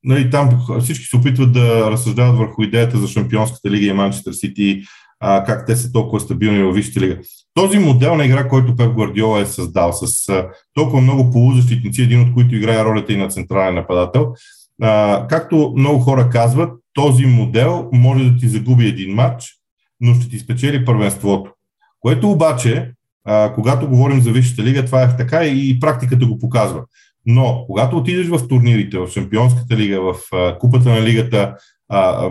нали, 0.03 0.29
там 0.29 0.61
всички 0.79 1.05
се 1.05 1.17
опитват 1.17 1.53
да 1.53 1.91
разсъждават 1.91 2.37
върху 2.37 2.63
идеята 2.63 2.97
за 2.97 3.07
Шампионската 3.07 3.71
лига 3.71 3.85
и 3.85 3.93
Манчестър 3.93 4.33
Сити 4.33 4.83
а, 5.19 5.43
как 5.43 5.65
те 5.65 5.75
са 5.75 5.91
толкова 5.91 6.19
стабилни 6.19 6.63
във 6.63 6.75
Висшата 6.75 6.99
лига. 6.99 7.17
Този 7.53 7.79
модел 7.79 8.15
на 8.15 8.25
игра, 8.25 8.47
който 8.47 8.75
Пеп 8.75 8.93
Гвардиола 8.93 9.39
е 9.39 9.45
създал 9.45 9.93
с 9.93 10.29
а, 10.29 10.47
толкова 10.73 11.01
много 11.01 11.31
полузащитници, 11.31 12.01
един 12.01 12.21
от 12.21 12.33
които 12.33 12.55
играе 12.55 12.85
ролята 12.85 13.13
и 13.13 13.17
на 13.17 13.27
централен 13.27 13.75
нападател, 13.75 14.33
а, 14.81 15.25
както 15.27 15.73
много 15.77 15.99
хора 15.99 16.29
казват, 16.29 16.73
този 16.93 17.25
модел 17.25 17.89
може 17.93 18.29
да 18.29 18.37
ти 18.37 18.47
загуби 18.47 18.87
един 18.87 19.15
матч, 19.15 19.53
но 20.01 20.13
ще 20.13 20.29
ти 20.29 20.39
спечели 20.39 20.85
първенството. 20.85 21.51
Което 21.99 22.31
обаче, 22.31 22.91
а, 23.25 23.53
когато 23.53 23.87
говорим 23.87 24.21
за 24.21 24.31
Висшата 24.31 24.63
лига, 24.63 24.85
това 24.85 25.03
е 25.03 25.17
така 25.17 25.45
и, 25.45 25.79
практиката 25.79 26.25
го 26.25 26.39
показва. 26.39 26.83
Но 27.25 27.63
когато 27.67 27.97
отидеш 27.97 28.27
в 28.27 28.47
турнирите, 28.47 28.97
в 28.97 29.07
Шампионската 29.07 29.77
лига, 29.77 30.01
в 30.01 30.15
а, 30.33 30.57
Купата 30.57 30.89
на 30.89 31.01
лигата, 31.01 31.55
а, 31.89 32.29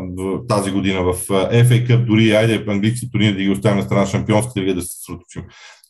тази 0.48 0.70
година 0.70 1.02
в 1.02 1.14
FA 1.28 1.88
Cup, 1.88 2.04
дори 2.04 2.32
айде 2.32 2.64
английски 2.68 3.10
турнир 3.10 3.32
да 3.32 3.42
ги 3.42 3.50
оставим 3.50 3.78
на 3.78 3.84
страна 3.84 4.06
Шампионската 4.06 4.60
лига 4.60 4.74
да 4.74 4.82
се 4.82 4.96
съсредоточим. 4.96 5.42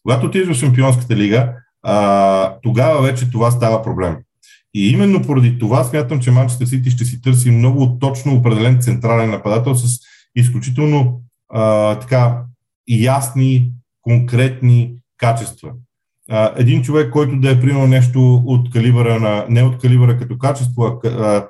Когато 0.03 0.27
отидеш 0.27 0.49
в 0.49 0.61
Шампионската 0.61 1.17
лига, 1.17 1.53
а, 1.83 2.59
тогава 2.63 3.03
вече 3.03 3.31
това 3.31 3.51
става 3.51 3.83
проблем. 3.83 4.17
И 4.75 4.91
именно 4.91 5.23
поради 5.23 5.59
това 5.59 5.85
смятам, 5.85 6.21
че 6.21 6.31
Манчестър 6.31 6.67
Сити 6.67 6.91
ще 6.91 7.05
си 7.05 7.23
търси 7.23 7.51
много 7.51 7.99
точно 7.99 8.35
определен 8.35 8.81
централен 8.81 9.31
нападател 9.31 9.75
с 9.75 9.99
изключително 10.37 11.21
а, 11.49 11.95
така 11.99 12.43
ясни, 12.89 13.73
конкретни 14.03 14.95
качества. 15.19 15.73
А, 16.31 16.53
един 16.57 16.83
човек, 16.83 17.13
който 17.13 17.37
да 17.37 17.51
е 17.51 17.61
приемал 17.61 17.87
нещо 17.87 18.43
от 18.47 18.71
калибъра 18.71 19.21
на, 19.21 19.47
не 19.49 19.63
от 19.63 19.79
калибъра 19.79 20.19
като 20.19 20.39
качество, 20.39 21.01
а, 21.05 21.47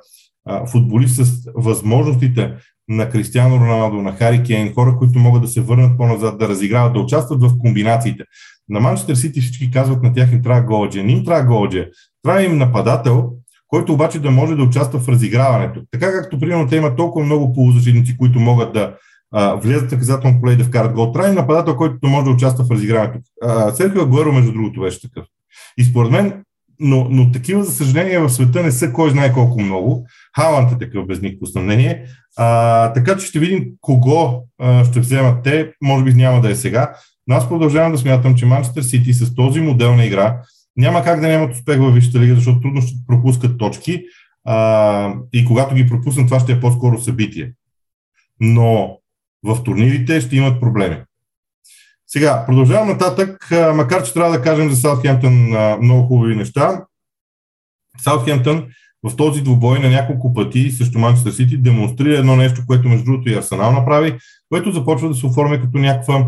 футболист 0.71 1.25
с 1.25 1.51
възможностите 1.55 2.53
на 2.89 3.09
Кристиано 3.09 3.59
Роналдо, 3.59 4.01
на 4.01 4.11
Хари 4.11 4.43
Кейн, 4.43 4.73
хора, 4.73 4.95
които 4.97 5.19
могат 5.19 5.41
да 5.41 5.47
се 5.47 5.61
върнат 5.61 5.97
по-назад, 5.97 6.37
да 6.37 6.49
разиграват, 6.49 6.93
да 6.93 6.99
участват 6.99 7.43
в 7.43 7.57
комбинациите. 7.57 8.23
На 8.69 8.79
Манчестър 8.79 9.15
Сити 9.15 9.41
всички 9.41 9.71
казват 9.71 10.03
на 10.03 10.13
тях 10.13 10.31
им 10.31 10.43
трябва 10.43 10.61
голджи. 10.61 11.03
Не 11.03 11.11
им 11.11 11.25
трябва 11.25 11.43
голджи. 11.43 11.85
Трябва 12.23 12.43
им 12.43 12.57
нападател, 12.57 13.29
който 13.67 13.93
обаче 13.93 14.19
да 14.19 14.31
може 14.31 14.55
да 14.55 14.63
участва 14.63 14.99
в 14.99 15.09
разиграването. 15.09 15.81
Така 15.91 16.11
както, 16.11 16.39
примерно, 16.39 16.67
те 16.67 16.75
имат 16.75 16.97
толкова 16.97 17.25
много 17.25 17.53
полузащитници, 17.53 18.17
които 18.17 18.39
могат 18.39 18.73
да 18.73 18.93
а, 19.33 19.55
влезат 19.55 19.89
в 19.89 19.91
наказателно 19.91 20.41
поле 20.41 20.53
и 20.53 20.57
да 20.57 20.63
вкарат 20.63 20.93
гол. 20.93 21.11
Трябва 21.11 21.29
им 21.29 21.35
нападател, 21.35 21.75
който 21.75 22.07
може 22.07 22.25
да 22.25 22.31
участва 22.31 22.65
в 22.65 22.71
разиграването. 22.71 23.19
Серхио 23.75 24.01
Агуеро, 24.01 24.33
между 24.33 24.51
другото, 24.51 24.81
беше 24.81 25.01
такъв. 25.01 25.25
И 25.77 25.83
според 25.83 26.11
мен 26.11 26.43
но, 26.79 27.07
но 27.09 27.31
такива, 27.31 27.63
за 27.63 27.71
съжаление, 27.71 28.19
в 28.19 28.29
света 28.29 28.63
не 28.63 28.71
са 28.71 28.93
кой 28.93 29.09
знае 29.09 29.33
колко 29.33 29.61
много. 29.61 30.07
Халанд 30.35 30.71
е 30.71 30.77
такъв 30.77 31.07
без 31.07 31.21
никакво 31.21 31.45
съмнение. 31.45 32.05
А, 32.37 32.93
така 32.93 33.17
че 33.17 33.25
ще 33.25 33.39
видим 33.39 33.65
кого 33.81 34.43
а, 34.59 34.85
ще 34.85 34.99
вземат 34.99 35.43
те. 35.43 35.71
Може 35.81 36.03
би 36.03 36.13
няма 36.13 36.41
да 36.41 36.49
е 36.49 36.55
сега. 36.55 36.93
Но 37.27 37.35
аз 37.35 37.49
продължавам 37.49 37.91
да 37.91 37.97
смятам, 37.97 38.35
че 38.35 38.45
Манчестър 38.45 38.81
Сити 38.81 39.13
с 39.13 39.35
този 39.35 39.61
модел 39.61 39.95
на 39.95 40.05
игра 40.05 40.41
няма 40.77 41.03
как 41.03 41.21
да 41.21 41.27
нямат 41.27 41.53
успех 41.53 41.77
във 41.77 41.95
Висшата 41.95 42.19
лига, 42.19 42.35
защото 42.35 42.61
трудно 42.61 42.81
ще 42.81 42.95
пропускат 43.07 43.57
точки. 43.57 44.03
А, 44.45 45.13
и 45.33 45.45
когато 45.45 45.75
ги 45.75 45.87
пропуснат, 45.87 46.27
това 46.27 46.39
ще 46.39 46.51
е 46.51 46.59
по-скоро 46.59 47.01
събитие. 47.01 47.53
Но 48.39 48.97
в 49.43 49.63
турнирите 49.63 50.21
ще 50.21 50.35
имат 50.35 50.61
проблеми. 50.61 50.97
Сега, 52.07 52.45
продължавам 52.45 52.87
нататък, 52.87 53.49
макар 53.75 54.03
че 54.03 54.13
трябва 54.13 54.31
да 54.31 54.41
кажем 54.41 54.69
за 54.69 54.75
Саутхемптън 54.75 55.33
много 55.81 56.07
хубави 56.07 56.35
неща. 56.35 56.85
Саутхемптън 57.99 58.65
в 59.07 59.15
този 59.15 59.41
двубой 59.41 59.79
на 59.79 59.89
няколко 59.89 60.33
пъти 60.33 60.71
срещу 60.71 60.99
Манчестър 60.99 61.31
Сити 61.31 61.57
демонстрира 61.57 62.17
едно 62.17 62.35
нещо, 62.35 62.61
което 62.67 62.89
между 62.89 63.05
другото 63.05 63.29
и 63.29 63.33
Арсенал 63.33 63.71
направи, 63.71 64.17
което 64.49 64.71
започва 64.71 65.09
да 65.09 65.15
се 65.15 65.25
оформя 65.25 65.61
като 65.61 65.77
някаква 65.77 66.27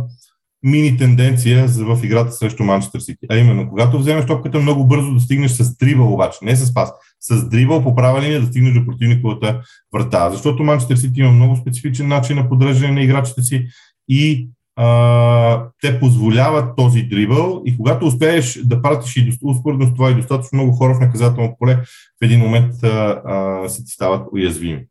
мини 0.64 0.98
тенденция 0.98 1.68
в 1.68 2.00
играта 2.04 2.32
срещу 2.32 2.64
Манчестър 2.64 3.00
Сити. 3.00 3.26
А 3.30 3.38
именно, 3.38 3.70
когато 3.70 4.00
вземеш 4.00 4.26
топката, 4.26 4.60
много 4.60 4.88
бързо 4.88 5.14
да 5.14 5.20
стигнеш 5.20 5.52
с 5.52 5.78
дрибъл 5.78 6.14
обаче, 6.14 6.38
не 6.42 6.56
с 6.56 6.74
пас, 6.74 6.92
с 7.20 7.50
дрибъл 7.50 7.84
по 7.84 7.96
права 7.96 8.22
линия 8.22 8.42
да 8.42 8.48
стигнеш 8.48 8.74
до 8.74 8.86
противниковата 8.86 9.62
врата. 9.94 10.30
Защото 10.32 10.64
Манчестър 10.64 10.96
Сити 10.96 11.20
има 11.20 11.32
много 11.32 11.56
специфичен 11.56 12.08
начин 12.08 12.36
на 12.36 12.50
подреждане 12.50 12.94
на 12.94 13.02
играчите 13.02 13.42
си 13.42 13.68
и 14.08 14.50
а, 14.76 15.66
те 15.82 16.00
позволяват 16.00 16.76
този 16.76 17.04
дрибъл 17.04 17.62
и 17.66 17.78
когато 17.78 18.06
успееш 18.06 18.60
да 18.64 18.82
пратиш 18.82 19.16
и 19.16 19.38
успоредно 19.44 19.88
с 19.88 19.94
това 19.94 20.12
и 20.12 20.16
достатъчно 20.16 20.56
много 20.56 20.72
хора 20.72 20.94
в 20.94 21.00
наказателно 21.00 21.56
поле, 21.60 21.76
в 22.22 22.22
един 22.22 22.40
момент 22.40 22.84
а, 22.84 23.22
а, 23.26 23.70
се 23.70 23.84
ти 23.84 23.92
стават 23.92 24.28
уязвими. 24.32 24.86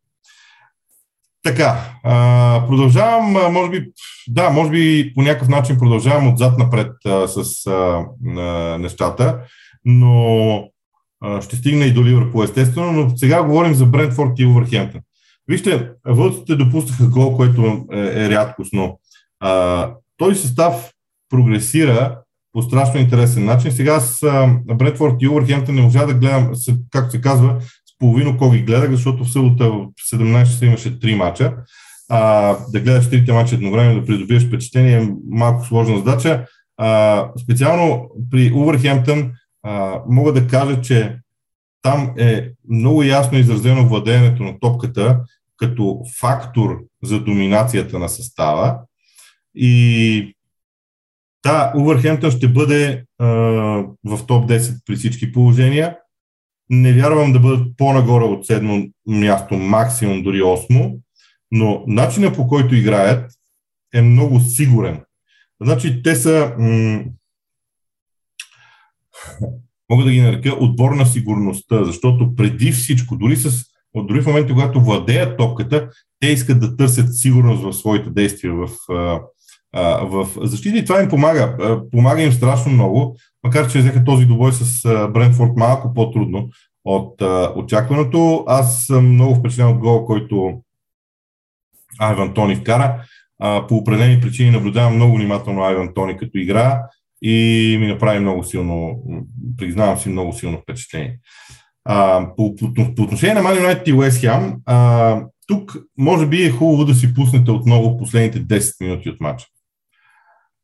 Така, 1.43 1.77
а, 2.05 2.65
продължавам, 2.69 3.37
а, 3.37 3.49
може 3.49 3.71
би, 3.71 3.87
да, 4.29 4.51
може 4.51 4.71
би 4.71 5.13
по 5.15 5.23
някакъв 5.23 5.49
начин 5.49 5.79
продължавам 5.79 6.33
отзад 6.33 6.59
напред 6.59 6.93
с 7.27 7.67
а, 7.67 8.05
а, 8.27 8.79
нещата, 8.79 9.41
но 9.85 10.65
а, 11.21 11.43
ще 11.43 11.57
стигна 11.57 11.85
и 11.85 11.93
до 11.93 12.05
Ливърпул 12.05 12.43
естествено, 12.43 12.93
но 12.93 13.17
сега 13.17 13.43
говорим 13.43 13.75
за 13.75 13.87
Брентфорд 13.87 14.39
и 14.39 14.47
Увърхемптън. 14.47 15.01
Вижте, 15.49 15.91
вълците 16.07 16.57
допуснаха 16.57 17.07
гол, 17.07 17.37
което 17.37 17.87
е, 17.93 17.99
е 17.99 18.29
рядкостно. 18.29 18.99
А, 19.41 19.91
този 20.17 20.41
състав 20.41 20.93
прогресира 21.31 22.19
по 22.53 22.63
страшно 22.63 23.01
интересен 23.01 23.45
начин. 23.45 23.73
Сега 23.73 24.01
с 24.01 24.21
Бредфорд 24.75 25.15
и 25.21 25.29
Увърхемптън 25.29 25.75
не 25.75 25.83
можа 25.83 26.07
да 26.07 26.15
гледам, 26.15 26.53
както 26.91 27.11
се 27.11 27.21
казва, 27.21 27.61
с 27.61 27.99
половино 27.99 28.39
кого 28.39 28.51
ги 28.51 28.63
гледах, 28.63 28.91
защото 28.91 29.25
в 29.25 29.33
събота 29.33 29.71
в 29.71 29.89
17 30.13 30.45
часа 30.45 30.67
имаше 30.67 31.01
три 31.01 31.15
мача. 31.15 31.55
А, 32.09 32.57
да 32.69 32.81
гледаш 32.81 33.11
трите 33.11 33.33
мача 33.33 33.55
едновременно, 33.55 34.01
да 34.01 34.07
придобиеш 34.07 34.47
впечатление 34.47 35.03
е 35.03 35.09
малко 35.31 35.65
сложна 35.65 35.99
задача. 35.99 36.47
А, 36.77 37.29
специално 37.43 38.11
при 38.31 38.53
Увърхемптън 38.53 39.33
мога 40.09 40.33
да 40.33 40.47
кажа, 40.47 40.81
че 40.81 41.19
там 41.83 42.15
е 42.19 42.51
много 42.71 43.03
ясно 43.03 43.39
изразено 43.39 43.89
владеенето 43.89 44.43
на 44.43 44.61
топката 44.61 45.21
като 45.57 46.01
фактор 46.21 46.79
за 47.03 47.21
доминацията 47.21 47.99
на 47.99 48.09
състава 48.09 48.79
и 49.61 50.35
да, 51.43 51.73
Увърхемптън 51.77 52.31
ще 52.31 52.49
бъде 52.49 53.05
а, 53.19 53.27
в 54.05 54.27
топ 54.27 54.51
10 54.51 54.83
при 54.87 54.97
всички 54.97 55.33
положения. 55.33 55.97
Не 56.71 56.93
вярвам 56.93 57.33
да 57.33 57.41
бъдат 57.41 57.77
по-нагоре 57.77 58.25
от 58.25 58.47
седмо 58.47 58.83
място, 59.07 59.55
максимум 59.55 60.23
дори 60.23 60.43
8, 60.43 60.99
но 61.51 61.85
начинът 61.87 62.37
по 62.37 62.47
който 62.47 62.75
играят 62.75 63.33
е 63.95 64.03
много 64.03 64.41
сигурен. 64.41 65.01
Значи 65.63 66.03
те 66.03 66.17
са, 66.17 66.55
м- 66.59 67.05
мога 69.91 70.05
да 70.05 70.11
ги 70.11 70.21
нарека 70.21 70.55
отбор 70.61 70.91
на 70.91 71.07
сигурността, 71.07 71.85
защото 71.85 72.35
преди 72.35 72.73
всичко, 72.73 73.17
дори, 73.17 73.37
с, 73.37 73.65
дори 73.97 74.21
в 74.21 74.27
момента, 74.27 74.53
когато 74.53 74.81
владеят 74.81 75.39
топката, 75.39 75.91
те 76.21 76.27
искат 76.27 76.61
да 76.61 76.77
търсят 76.77 77.17
сигурност 77.17 77.63
в 77.63 77.73
своите 77.73 78.11
действия 78.11 78.55
в, 78.55 78.69
в 80.03 80.29
защита 80.37 80.79
и 80.79 80.85
това 80.85 81.01
им 81.03 81.09
помага. 81.09 81.57
Помага 81.93 82.23
им 82.23 82.33
страшно 82.33 82.73
много, 82.73 83.17
макар 83.45 83.71
че 83.71 83.79
взеха 83.79 84.05
този 84.05 84.27
добой 84.27 84.53
с 84.53 84.83
Брентфорд 85.13 85.53
малко 85.57 85.95
по-трудно 85.95 86.49
от 86.85 87.23
очакваното. 87.57 88.45
Аз 88.47 88.85
съм 88.87 89.13
много 89.13 89.35
впечатлен 89.35 89.67
от 89.67 89.79
гол, 89.79 90.05
който 90.05 90.53
Айван 91.99 92.35
Тони 92.35 92.57
вкара. 92.57 93.05
По 93.69 93.77
определени 93.77 94.21
причини 94.21 94.51
наблюдавам 94.51 94.95
много 94.95 95.17
внимателно 95.17 95.63
Айван 95.63 95.95
Тони 95.95 96.17
като 96.17 96.39
игра 96.39 96.83
и 97.23 97.77
ми 97.81 97.87
направи 97.87 98.19
много 98.19 98.45
силно, 98.45 99.03
признавам 99.57 99.99
си, 99.99 100.09
много 100.09 100.33
силно 100.33 100.59
впечатление. 100.59 101.19
по, 102.37 102.55
по, 102.57 102.95
по 102.97 103.03
отношение 103.03 103.35
на 103.35 103.43
Man 103.43 103.61
United 103.61 103.89
и 103.89 103.95
West 103.95 104.29
Ham, 104.29 105.27
тук 105.47 105.77
може 105.99 106.27
би 106.27 106.45
е 106.45 106.51
хубаво 106.51 106.85
да 106.85 106.95
си 106.95 107.15
пуснете 107.15 107.51
отново 107.51 107.97
последните 107.99 108.41
10 108.41 108.85
минути 108.85 109.11
от 109.11 109.21
матча. 109.21 109.47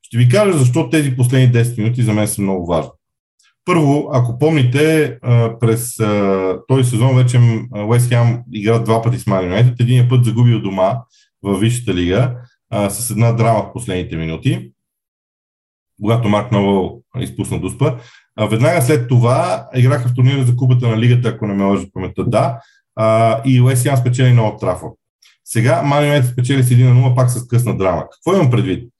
Ще 0.07 0.19
ви 0.19 0.29
кажа 0.29 0.59
защо 0.59 0.90
тези 0.90 1.17
последни 1.17 1.53
10 1.53 1.79
минути 1.79 2.03
за 2.03 2.12
мен 2.12 2.29
са 2.29 2.43
много 2.43 2.67
важни. 2.67 2.90
Първо, 3.64 4.11
ако 4.12 4.38
помните, 4.38 5.19
през 5.61 5.97
този 6.69 6.90
сезон 6.90 7.17
вече 7.17 7.40
Уест 7.87 8.09
Хем 8.09 8.43
игра 8.53 8.79
два 8.79 9.03
пъти 9.03 9.19
с 9.19 9.27
Марио 9.27 9.49
Юнайтед. 9.49 9.81
Един 9.81 10.09
път 10.09 10.25
загубил 10.25 10.61
дома 10.61 10.99
в 11.43 11.59
Висшата 11.59 11.95
лига 11.95 12.37
с 12.88 13.11
една 13.11 13.33
драма 13.33 13.62
в 13.62 13.73
последните 13.73 14.17
минути, 14.17 14.73
когато 16.01 16.29
Марк 16.29 16.53
Новел 16.53 17.01
изпусна 17.21 17.61
дуспа. 17.61 17.99
Веднага 18.51 18.83
след 18.83 19.09
това 19.09 19.69
играха 19.75 20.09
в 20.09 20.14
турнира 20.14 20.45
за 20.45 20.57
кубата 20.57 20.88
на 20.88 20.99
лигата, 20.99 21.29
ако 21.29 21.47
не 21.47 21.55
ме 21.55 21.64
лъжи 21.64 21.90
паметта, 21.93 22.25
да, 22.25 22.61
и 23.45 23.62
Уест 23.62 23.83
Хем 23.83 23.97
спечели 23.97 24.33
на 24.33 24.43
Олд. 24.43 24.64
Сега 25.45 25.83
Марио 25.83 26.07
Юнайтед 26.07 26.31
спечели 26.31 26.62
с 26.62 26.69
1 26.69 26.93
на 26.93 27.09
0, 27.09 27.14
пак 27.14 27.31
с 27.31 27.47
късна 27.49 27.77
драма. 27.77 28.03
Какво 28.12 28.35
имам 28.35 28.51
предвид? 28.51 28.90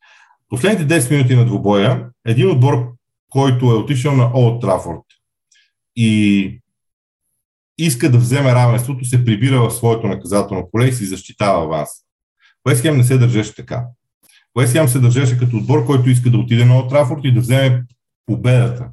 Последните 0.55 1.01
10 1.01 1.11
минути 1.11 1.37
на 1.37 1.45
двубоя, 1.45 2.09
един 2.27 2.51
отбор, 2.51 2.93
който 3.31 3.67
е 3.67 3.75
отишъл 3.75 4.17
на 4.17 4.31
Олд 4.35 4.61
Трафорд 4.61 5.03
и 5.97 6.61
иска 7.79 8.11
да 8.11 8.19
вземе 8.19 8.55
равенството, 8.55 9.05
се 9.05 9.25
прибира 9.25 9.61
в 9.61 9.71
своето 9.71 10.07
наказателно 10.07 10.69
поле 10.73 10.89
и 10.89 10.93
си 10.93 11.05
защитава 11.05 11.65
вас. 11.65 12.05
Уестхем 12.69 12.97
не 12.97 13.05
се 13.05 13.19
държеше 13.19 13.55
така. 13.55 13.85
Уестхем 14.55 14.89
се 14.89 14.99
държеше 14.99 15.39
като 15.39 15.57
отбор, 15.57 15.87
който 15.87 16.11
иска 16.11 16.31
да 16.31 16.39
отиде 16.39 16.65
на 16.65 16.77
Олд 16.77 16.91
Трафорд 16.91 17.21
и 17.25 17.33
да 17.33 17.41
вземе 17.41 17.85
победата. 18.27 18.89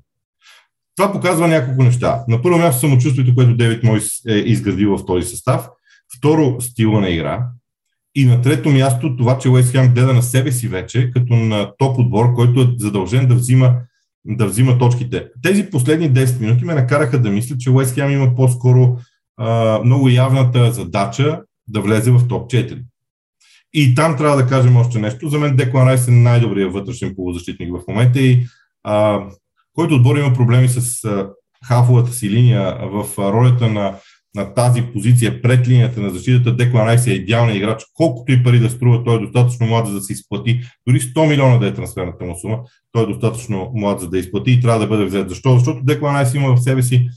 Това 0.95 1.11
показва 1.11 1.47
няколко 1.47 1.83
неща. 1.83 2.23
На 2.27 2.41
първо 2.41 2.57
място 2.57 2.79
самочувствието, 2.79 3.35
което 3.35 3.57
Девид 3.57 3.83
Мойс 3.83 4.25
е 4.27 4.33
изградил 4.33 4.97
в 4.97 5.05
този 5.05 5.27
състав. 5.27 5.69
Второ, 6.17 6.61
стила 6.61 7.01
на 7.01 7.09
игра. 7.09 7.47
И 8.15 8.25
на 8.25 8.41
трето 8.41 8.69
място 8.69 9.15
това, 9.17 9.37
че 9.37 9.49
Уест 9.49 9.71
Хем 9.71 9.93
гледа 9.93 10.13
на 10.13 10.23
себе 10.23 10.51
си 10.51 10.67
вече, 10.67 11.11
като 11.11 11.35
на 11.35 11.71
топ 11.77 11.99
отбор, 11.99 12.33
който 12.33 12.61
е 12.61 12.67
задължен 12.77 13.27
да 13.27 13.35
взима, 13.35 13.75
да 14.25 14.45
взима 14.45 14.77
точките. 14.77 15.27
Тези 15.41 15.69
последни 15.69 16.11
10 16.11 16.41
минути 16.41 16.65
ме 16.65 16.73
накараха 16.73 17.21
да 17.21 17.29
мисля, 17.29 17.57
че 17.57 17.69
Уест 17.69 17.93
Хем 17.93 18.11
има 18.11 18.35
по-скоро 18.35 18.97
а, 19.37 19.79
много 19.83 20.09
явната 20.09 20.71
задача 20.71 21.41
да 21.67 21.81
влезе 21.81 22.11
в 22.11 22.27
топ 22.27 22.51
4. 22.51 22.83
И 23.73 23.95
там 23.95 24.17
трябва 24.17 24.37
да 24.37 24.47
кажем 24.47 24.77
още 24.77 24.99
нещо. 24.99 25.29
За 25.29 25.39
мен 25.39 25.55
Деклан 25.55 25.87
Райс 25.87 26.07
е 26.07 26.11
най-добрият 26.11 26.73
вътрешен 26.73 27.15
полузащитник 27.15 27.71
в 27.73 27.87
момента 27.87 28.21
и 28.21 28.45
а, 28.83 29.19
който 29.73 29.95
отбор 29.95 30.17
има 30.17 30.33
проблеми 30.33 30.67
с 30.67 31.03
а, 31.03 31.29
хафовата 31.65 32.13
си 32.13 32.29
линия 32.29 32.77
в 32.81 33.05
ролята 33.17 33.67
на 33.67 33.95
на 34.35 34.53
тази 34.53 34.81
позиция 34.93 35.41
пред 35.41 35.67
линията 35.67 36.01
на 36.01 36.09
защитата, 36.09 36.55
Деклан 36.55 36.87
Райс 36.87 37.07
е 37.07 37.11
идеалният 37.11 37.57
играч. 37.57 37.83
Колкото 37.93 38.31
и 38.31 38.43
пари 38.43 38.59
да 38.59 38.69
струва, 38.69 39.03
той 39.03 39.15
е 39.15 39.19
достатъчно 39.19 39.67
млад 39.67 39.87
за 39.87 39.93
да 39.93 40.01
се 40.01 40.13
изплати. 40.13 40.61
Дори 40.87 40.99
100 40.99 41.29
милиона 41.29 41.57
да 41.57 41.67
е 41.67 41.73
трансферната 41.73 42.25
му 42.25 42.35
сума, 42.35 42.59
той 42.91 43.03
е 43.03 43.07
достатъчно 43.07 43.71
млад 43.75 43.99
за 43.99 44.09
да 44.09 44.17
изплати 44.17 44.51
и 44.51 44.61
трябва 44.61 44.79
да 44.79 44.87
бъде 44.87 45.05
взет. 45.05 45.29
Защо? 45.29 45.53
Защото 45.53 45.83
Деклан 45.83 46.15
Райс 46.15 46.33
има 46.33 46.55
в 46.55 46.61
себе 46.61 46.83
си 46.83 47.09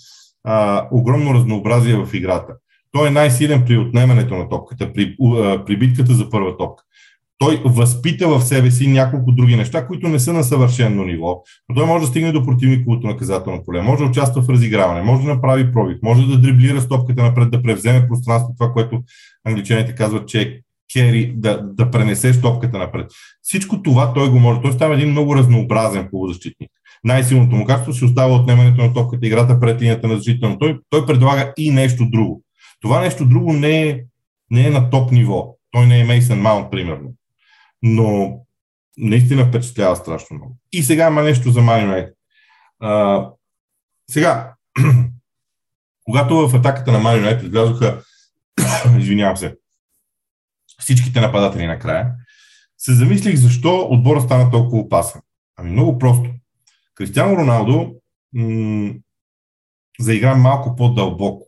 а, 0.44 0.88
огромно 0.92 1.34
разнообразие 1.34 1.96
в 1.96 2.14
играта. 2.14 2.52
Той 2.92 3.08
е 3.08 3.10
най-силен 3.10 3.64
при 3.66 3.78
отнемането 3.78 4.34
на 4.34 4.48
топката, 4.48 4.92
при, 4.92 5.16
а, 5.22 5.64
при 5.64 5.76
битката 5.76 6.12
за 6.12 6.30
първа 6.30 6.56
топка 6.56 6.84
той 7.38 7.62
възпита 7.64 8.28
в 8.28 8.42
себе 8.42 8.70
си 8.70 8.86
няколко 8.86 9.32
други 9.32 9.56
неща, 9.56 9.86
които 9.86 10.08
не 10.08 10.18
са 10.18 10.32
на 10.32 10.44
съвършено 10.44 11.04
ниво, 11.04 11.42
но 11.68 11.74
той 11.74 11.86
може 11.86 12.04
да 12.04 12.10
стигне 12.10 12.32
до 12.32 12.44
противниковото 12.44 13.06
наказателно 13.06 13.64
поле, 13.64 13.82
може 13.82 14.02
да 14.02 14.10
участва 14.10 14.42
в 14.42 14.48
разиграване, 14.48 15.02
може 15.02 15.22
да 15.22 15.34
направи 15.34 15.72
пробив, 15.72 15.98
може 16.02 16.26
да 16.26 16.38
дриблира 16.38 16.80
стопката 16.80 17.22
напред, 17.22 17.50
да 17.50 17.62
превземе 17.62 18.08
пространство, 18.08 18.54
това, 18.58 18.72
което 18.72 19.02
англичаните 19.46 19.94
казват, 19.94 20.28
че 20.28 20.42
е 20.42 20.60
кери, 20.92 21.32
да, 21.36 21.62
да 21.62 21.90
пренесеш 21.90 22.40
топката 22.40 22.78
напред. 22.78 23.10
Всичко 23.42 23.82
това 23.82 24.14
той 24.14 24.30
го 24.30 24.38
може. 24.38 24.60
Той 24.60 24.72
става 24.72 24.94
един 24.94 25.10
много 25.10 25.36
разнообразен 25.36 26.08
полузащитник. 26.10 26.70
Най-силното 27.04 27.56
му 27.56 27.64
качество 27.64 27.92
си 27.92 28.04
остава 28.04 28.34
отнемането 28.34 28.82
на 28.82 28.94
топката, 28.94 29.26
играта 29.26 29.60
пред 29.60 29.82
линията 29.82 30.08
на 30.08 30.16
защита, 30.16 30.48
но 30.48 30.58
той, 30.58 30.78
той 30.90 31.06
предлага 31.06 31.52
и 31.56 31.70
нещо 31.70 32.06
друго. 32.10 32.42
Това 32.80 33.00
нещо 33.00 33.24
друго 33.24 33.52
не 33.52 33.88
е, 33.88 34.00
не 34.50 34.66
е 34.66 34.70
на 34.70 34.90
топ 34.90 35.12
ниво. 35.12 35.56
Той 35.70 35.86
не 35.86 36.00
е 36.00 36.04
Мейсън 36.04 36.40
Маунт, 36.40 36.70
примерно 36.70 37.14
но 37.86 38.40
наистина 38.96 39.46
впечатлява 39.46 39.96
страшно 39.96 40.36
много. 40.36 40.56
И 40.72 40.82
сега 40.82 41.06
има 41.06 41.22
нещо 41.22 41.50
за 41.50 41.60
Man 41.60 42.12
United. 42.82 43.32
сега, 44.10 44.54
когато 46.04 46.48
в 46.48 46.54
атаката 46.54 46.92
на 46.92 46.98
Man 46.98 47.22
United 47.22 47.48
влязоха, 47.50 48.02
извинявам 48.98 49.36
се, 49.36 49.56
всичките 50.78 51.20
нападатели 51.20 51.66
накрая, 51.66 52.12
се 52.78 52.94
замислих 52.94 53.36
защо 53.36 53.88
отбора 53.90 54.20
стана 54.20 54.50
толкова 54.50 54.82
опасен. 54.82 55.20
Ами 55.56 55.70
много 55.70 55.98
просто. 55.98 56.30
Кристиано 56.94 57.36
Роналдо 57.36 57.94
м- 58.32 58.94
заигра 60.00 60.36
малко 60.36 60.76
по-дълбоко. 60.76 61.46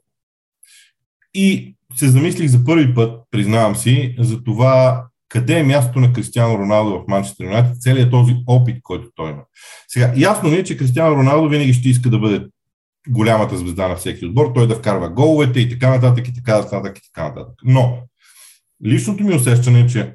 И 1.35 1.77
се 1.95 2.09
замислих 2.09 2.51
за 2.51 2.65
първи 2.65 2.95
път, 2.95 3.23
признавам 3.31 3.77
си, 3.77 4.17
за 4.19 4.45
това 4.45 5.07
къде 5.29 5.59
е 5.59 5.63
мястото 5.63 6.01
на 6.01 6.13
Кристиано 6.13 6.59
Роналдо 6.59 6.99
в 6.99 7.09
Манчестър 7.09 7.45
Юнайтед, 7.45 7.83
целият 7.83 8.11
този 8.11 8.37
опит, 8.47 8.77
който 8.83 9.09
той 9.15 9.31
има. 9.31 9.43
Сега, 9.89 10.13
ясно 10.17 10.51
ми 10.51 10.57
е, 10.57 10.65
че 10.65 10.77
Кристиано 10.77 11.17
Роналдо 11.17 11.49
винаги 11.49 11.73
ще 11.73 11.89
иска 11.89 12.11
да 12.11 12.19
бъде 12.19 12.47
голямата 13.09 13.57
звезда 13.57 13.89
на 13.89 13.97
всеки 13.97 14.27
отбор, 14.27 14.53
той 14.55 14.67
да 14.67 14.77
вкарва 14.77 15.11
головете 15.11 15.61
и 15.61 15.69
така 15.69 15.91
нататък, 15.91 16.29
и 16.29 16.35
така 16.35 16.59
нататък, 16.59 16.99
и 16.99 17.03
така 17.03 17.29
нататък. 17.29 17.55
Но, 17.65 18.03
личното 18.85 19.25
ми 19.25 19.35
усещане 19.35 19.81
е, 19.81 19.87
че 19.87 20.15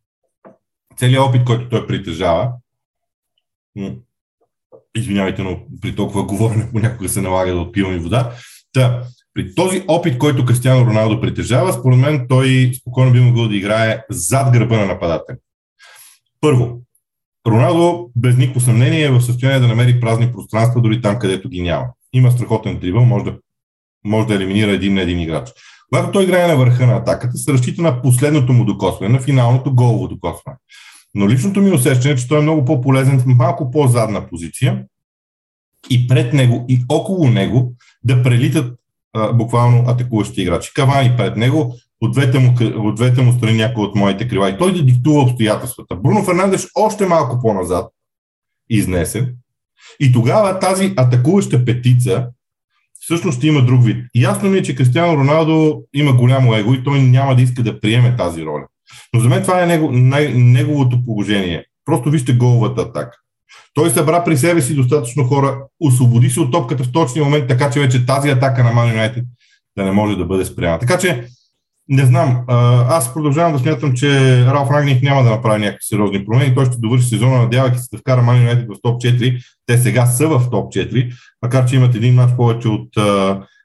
целият 0.96 1.24
опит, 1.24 1.44
който 1.44 1.68
той 1.68 1.86
притежава, 1.86 2.52
извинявайте, 4.96 5.42
но 5.42 5.60
при 5.80 5.96
толкова 5.96 6.24
говорене 6.24 6.70
понякога 6.72 7.08
се 7.08 7.20
налага 7.20 7.52
да 7.52 7.60
отпивам 7.60 7.94
и 7.94 7.98
вода, 7.98 8.32
Та, 8.76 9.02
при 9.36 9.54
този 9.54 9.84
опит, 9.88 10.18
който 10.18 10.44
Кристиано 10.44 10.86
Роналдо 10.86 11.20
притежава, 11.20 11.72
според 11.72 11.98
мен 11.98 12.26
той 12.28 12.72
спокойно 12.80 13.12
би 13.12 13.20
могъл 13.20 13.48
да 13.48 13.56
играе 13.56 14.04
зад 14.10 14.52
гърба 14.52 14.76
на 14.76 14.86
нападател. 14.86 15.36
Първо, 16.40 16.80
Роналдо 17.46 18.10
без 18.16 18.36
никакво 18.36 18.60
съмнение 18.60 19.04
е 19.04 19.10
в 19.10 19.20
състояние 19.20 19.60
да 19.60 19.68
намери 19.68 20.00
празни 20.00 20.32
пространства, 20.32 20.80
дори 20.80 21.02
там, 21.02 21.18
където 21.18 21.48
ги 21.48 21.62
няма. 21.62 21.86
Има 22.12 22.32
страхотен 22.32 22.78
дрибъл, 22.78 23.04
може 23.04 23.24
да, 23.24 23.38
може 24.04 24.26
да 24.26 24.34
елиминира 24.34 24.70
един 24.70 24.94
на 24.94 25.02
един 25.02 25.20
играч. 25.20 25.52
Когато 25.90 26.12
той 26.12 26.24
играе 26.24 26.46
на 26.46 26.56
върха 26.56 26.86
на 26.86 26.96
атаката, 26.96 27.36
се 27.36 27.52
разчита 27.52 27.82
на 27.82 28.02
последното 28.02 28.52
му 28.52 28.64
докосване, 28.64 29.12
на 29.12 29.20
финалното 29.20 29.74
голово 29.74 30.08
докосване. 30.08 30.56
Но 31.14 31.28
личното 31.28 31.60
ми 31.60 31.70
усещане 31.70 32.14
е, 32.14 32.16
че 32.16 32.28
той 32.28 32.38
е 32.38 32.42
много 32.42 32.64
по-полезен 32.64 33.18
в 33.18 33.26
малко 33.26 33.70
по-задна 33.70 34.28
позиция 34.28 34.84
и 35.90 36.08
пред 36.08 36.32
него 36.32 36.64
и 36.68 36.84
около 36.88 37.28
него 37.28 37.74
да 38.04 38.22
прелитат 38.22 38.78
буквално 39.34 39.84
атакуващи 39.86 40.42
играчи. 40.42 40.74
Кавани 40.74 41.16
пред 41.16 41.36
него, 41.36 41.74
от 42.00 42.12
двете, 42.12 42.38
му, 42.38 42.54
от 42.76 42.94
двете 42.94 43.22
му 43.22 43.32
страни 43.32 43.56
някой 43.56 43.84
от 43.84 43.94
моите 43.94 44.28
крила 44.28 44.50
и 44.50 44.58
той 44.58 44.72
да 44.72 44.82
диктува 44.82 45.22
обстоятелствата. 45.22 45.96
Бруно 45.96 46.24
Фернандеш 46.24 46.66
още 46.74 47.06
малко 47.06 47.40
по-назад, 47.42 47.90
изнесен. 48.70 49.34
И 50.00 50.12
тогава 50.12 50.58
тази 50.58 50.94
атакуваща 50.96 51.64
петица 51.64 52.26
всъщност 53.00 53.44
има 53.44 53.62
друг 53.62 53.84
вид. 53.84 54.06
Ясно 54.14 54.50
ми 54.50 54.58
е, 54.58 54.62
че 54.62 54.74
Кристиано 54.74 55.16
Роналдо 55.16 55.82
има 55.94 56.12
голямо 56.12 56.54
его 56.54 56.74
и 56.74 56.84
той 56.84 57.02
няма 57.02 57.36
да 57.36 57.42
иска 57.42 57.62
да 57.62 57.80
приеме 57.80 58.16
тази 58.16 58.44
роля. 58.44 58.66
Но 59.14 59.20
за 59.20 59.28
мен 59.28 59.42
това 59.42 59.62
е 59.62 59.66
него, 59.66 59.92
най- 59.92 60.34
неговото 60.34 61.04
положение. 61.04 61.64
Просто 61.84 62.10
вижте 62.10 62.32
головата 62.32 62.82
атака. 62.82 63.18
Той 63.76 63.90
събра 63.90 64.24
при 64.24 64.36
себе 64.36 64.62
си 64.62 64.74
достатъчно 64.74 65.24
хора, 65.24 65.58
освободи 65.80 66.30
се 66.30 66.40
от 66.40 66.52
топката 66.52 66.84
в 66.84 66.92
точния 66.92 67.24
момент, 67.24 67.48
така 67.48 67.70
че 67.70 67.80
вече 67.80 68.06
тази 68.06 68.30
атака 68.30 68.64
на 68.64 68.70
Man 68.70 68.96
United 68.96 69.24
да 69.78 69.84
не 69.84 69.92
може 69.92 70.16
да 70.16 70.24
бъде 70.24 70.44
спряна. 70.44 70.78
Така 70.78 70.98
че, 70.98 71.26
не 71.88 72.04
знам, 72.04 72.44
аз 72.88 73.14
продължавам 73.14 73.52
да 73.52 73.58
смятам, 73.58 73.94
че 73.94 74.40
Ралф 74.46 74.70
Рагник 74.70 75.02
няма 75.02 75.22
да 75.22 75.30
направи 75.30 75.60
някакви 75.60 75.84
сериозни 75.84 76.26
промени. 76.26 76.54
Той 76.54 76.66
ще 76.66 76.76
довърши 76.78 77.06
сезона, 77.06 77.38
надявайки 77.38 77.78
се 77.78 77.88
да 77.92 77.98
вкара 77.98 78.20
Man 78.20 78.48
United 78.48 78.66
в 78.66 78.82
топ 78.82 79.02
4. 79.02 79.40
Те 79.66 79.78
сега 79.78 80.06
са 80.06 80.28
в 80.28 80.50
топ 80.50 80.72
4, 80.72 81.12
макар 81.42 81.66
че 81.66 81.76
имат 81.76 81.94
един 81.94 82.14
матч 82.14 82.36
повече 82.36 82.68
от 82.68 82.88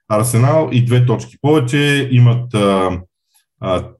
Арсенал 0.09 0.69
и 0.71 0.85
две 0.85 1.05
точки 1.05 1.35
повече. 1.41 2.09
Имат 2.11 2.51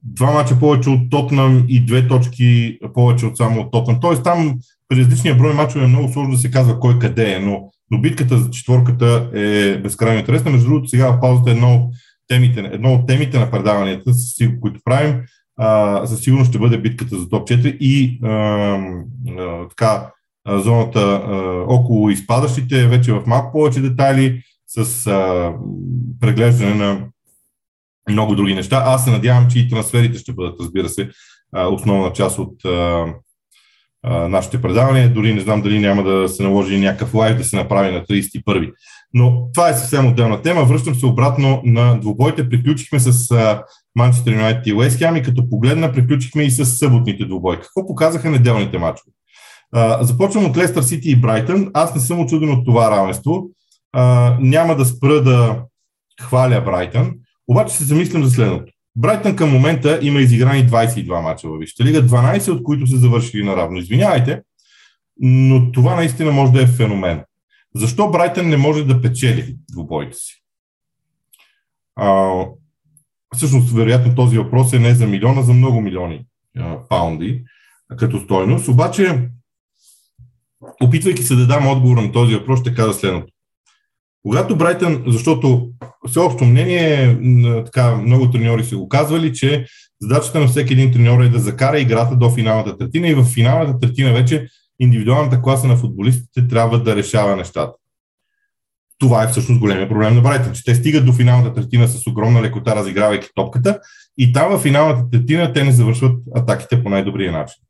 два 0.02 0.30
мача 0.32 0.58
повече 0.60 0.90
от 0.90 1.10
Тотнам 1.10 1.64
и 1.68 1.84
две 1.84 2.08
точки 2.08 2.78
повече 2.94 3.26
от 3.26 3.36
само 3.36 3.60
от 3.60 3.72
Тотнам. 3.72 4.00
Тоест 4.00 4.24
там 4.24 4.58
при 4.92 5.00
различния 5.00 5.34
брой 5.34 5.54
мачове 5.54 5.84
е 5.84 5.88
много 5.88 6.12
сложно 6.12 6.32
да 6.32 6.38
се 6.38 6.50
казва 6.50 6.80
кой 6.80 6.98
къде 6.98 7.32
е, 7.32 7.38
но, 7.38 7.70
но 7.90 8.00
битката 8.00 8.38
за 8.38 8.50
четворката 8.50 9.30
е 9.34 9.76
безкрайно 9.76 10.18
интересна. 10.18 10.50
Между 10.50 10.66
другото, 10.66 10.88
сега 10.88 11.12
в 11.12 11.20
паузата 11.20 11.50
е 11.50 11.52
едно 11.52 11.74
от 11.74 11.94
темите, 12.28 12.60
едно 12.72 12.94
от 12.94 13.06
темите 13.06 13.38
на 13.38 13.50
предаванията, 13.50 14.10
които 14.60 14.80
правим, 14.84 15.20
а, 15.56 16.06
със 16.06 16.20
сигурност 16.20 16.50
ще 16.50 16.58
бъде 16.58 16.78
битката 16.78 17.18
за 17.18 17.28
топ 17.28 17.48
4 17.48 17.76
и 17.80 18.18
а, 18.22 18.28
а, 18.28 19.68
така, 19.68 20.10
зоната 20.48 21.00
а, 21.00 21.36
около 21.68 22.10
изпадащите, 22.10 22.88
вече 22.88 23.12
в 23.12 23.22
малко 23.26 23.52
повече 23.52 23.80
детайли, 23.80 24.42
с 24.66 25.06
а, 25.06 25.52
преглеждане 26.20 26.74
на 26.74 27.06
много 28.10 28.34
други 28.34 28.54
неща. 28.54 28.82
Аз 28.86 29.04
се 29.04 29.10
надявам, 29.10 29.48
че 29.50 29.58
и 29.58 29.68
трансферите 29.68 30.18
ще 30.18 30.32
бъдат, 30.32 30.60
разбира 30.60 30.88
се, 30.88 31.10
основна 31.56 32.12
част 32.12 32.38
от 32.38 32.64
а, 32.64 33.06
нашите 34.04 34.62
предавания. 34.62 35.14
Дори 35.14 35.34
не 35.34 35.40
знам 35.40 35.62
дали 35.62 35.78
няма 35.78 36.02
да 36.02 36.28
се 36.28 36.42
наложи 36.42 36.78
някакъв 36.78 37.14
лайв 37.14 37.36
да 37.36 37.44
се 37.44 37.56
направи 37.56 37.92
на 37.92 38.00
31. 38.00 38.72
Но 39.14 39.48
това 39.54 39.68
е 39.68 39.74
съвсем 39.74 40.06
отделна 40.06 40.42
тема. 40.42 40.64
Връщам 40.64 40.94
се 40.94 41.06
обратно 41.06 41.60
на 41.64 42.00
двубойте. 42.00 42.48
Приключихме 42.48 43.00
с 43.00 43.36
Манчестър 43.96 44.32
Юнайтед 44.32 44.66
и 44.66 44.74
Уест 44.74 45.00
и 45.00 45.22
като 45.22 45.48
погледна, 45.48 45.92
приключихме 45.92 46.42
и 46.42 46.50
с 46.50 46.66
съботните 46.66 47.24
двубой. 47.24 47.60
Какво 47.60 47.86
показаха 47.86 48.30
неделните 48.30 48.78
матчове? 48.78 49.12
започвам 50.00 50.44
от 50.44 50.56
Лестър 50.56 50.82
Сити 50.82 51.10
и 51.10 51.16
Брайтън. 51.16 51.70
Аз 51.74 51.94
не 51.94 52.00
съм 52.00 52.20
очуден 52.20 52.50
от 52.50 52.64
това 52.64 52.90
равенство. 52.90 53.46
Няма 54.40 54.76
да 54.76 54.84
спра 54.84 55.22
да 55.22 55.62
хваля 56.20 56.60
Брайтън, 56.60 57.12
обаче 57.48 57.74
се 57.74 57.84
замислям 57.84 58.24
за 58.24 58.30
следното. 58.30 58.71
Брайтън 58.96 59.36
към 59.36 59.50
момента 59.50 59.98
има 60.02 60.20
изиграни 60.20 60.68
22 60.68 61.22
мача 61.22 61.48
във 61.48 61.60
Висшата 61.60 61.84
лига, 61.84 62.06
12 62.06 62.48
от 62.48 62.62
които 62.62 62.86
са 62.86 62.96
завършили 62.96 63.44
наравно. 63.44 63.78
Извинявайте, 63.78 64.42
но 65.20 65.72
това 65.72 65.94
наистина 65.94 66.32
може 66.32 66.52
да 66.52 66.62
е 66.62 66.66
феномен. 66.66 67.24
Защо 67.74 68.10
Брайтън 68.10 68.48
не 68.48 68.56
може 68.56 68.84
да 68.84 69.02
печели 69.02 69.56
двубоите 69.72 70.16
си? 70.16 70.42
А, 71.96 72.30
всъщност, 73.34 73.72
вероятно, 73.72 74.14
този 74.14 74.38
въпрос 74.38 74.72
е 74.72 74.78
не 74.78 74.94
за 74.94 75.06
милиона, 75.06 75.42
за 75.42 75.52
много 75.52 75.80
милиони 75.80 76.24
а, 76.58 76.88
паунди 76.88 77.44
като 77.96 78.20
стойност. 78.20 78.68
Обаче, 78.68 79.28
опитвайки 80.82 81.22
се 81.22 81.34
да 81.34 81.46
дам 81.46 81.66
отговор 81.66 81.96
на 81.96 82.12
този 82.12 82.34
въпрос, 82.34 82.60
ще 82.60 82.74
кажа 82.74 82.92
следното. 82.92 83.31
Когато 84.22 84.56
Брайтън, 84.56 85.04
защото 85.06 85.68
всеобщо 86.08 86.44
мнение, 86.44 87.18
така 87.64 87.96
много 87.96 88.30
треньори 88.30 88.64
са 88.64 88.76
го 88.76 88.88
казвали, 88.88 89.34
че 89.34 89.66
задачата 90.00 90.40
на 90.40 90.46
всеки 90.46 90.72
един 90.72 90.92
треньор 90.92 91.20
е 91.20 91.28
да 91.28 91.38
закара 91.38 91.80
играта 91.80 92.16
до 92.16 92.30
финалната 92.30 92.78
третина 92.78 93.08
и 93.08 93.14
в 93.14 93.24
финалната 93.24 93.78
третина 93.78 94.12
вече 94.12 94.48
индивидуалната 94.80 95.42
класа 95.42 95.66
на 95.66 95.76
футболистите 95.76 96.48
трябва 96.48 96.82
да 96.82 96.96
решава 96.96 97.36
нещата. 97.36 97.72
Това 98.98 99.22
е 99.22 99.28
всъщност 99.28 99.60
големия 99.60 99.88
проблем 99.88 100.14
на 100.14 100.20
Брайтън, 100.20 100.52
че 100.52 100.64
те 100.64 100.74
стигат 100.74 101.06
до 101.06 101.12
финалната 101.12 101.54
третина 101.54 101.88
с 101.88 102.06
огромна 102.06 102.42
лекота, 102.42 102.76
разигравайки 102.76 103.28
топката 103.34 103.80
и 104.18 104.32
там 104.32 104.52
в 104.52 104.62
финалната 104.62 105.10
третина 105.10 105.52
те 105.52 105.64
не 105.64 105.72
завършват 105.72 106.16
атаките 106.36 106.82
по 106.82 106.88
най-добрия 106.88 107.32
начин. 107.32 107.62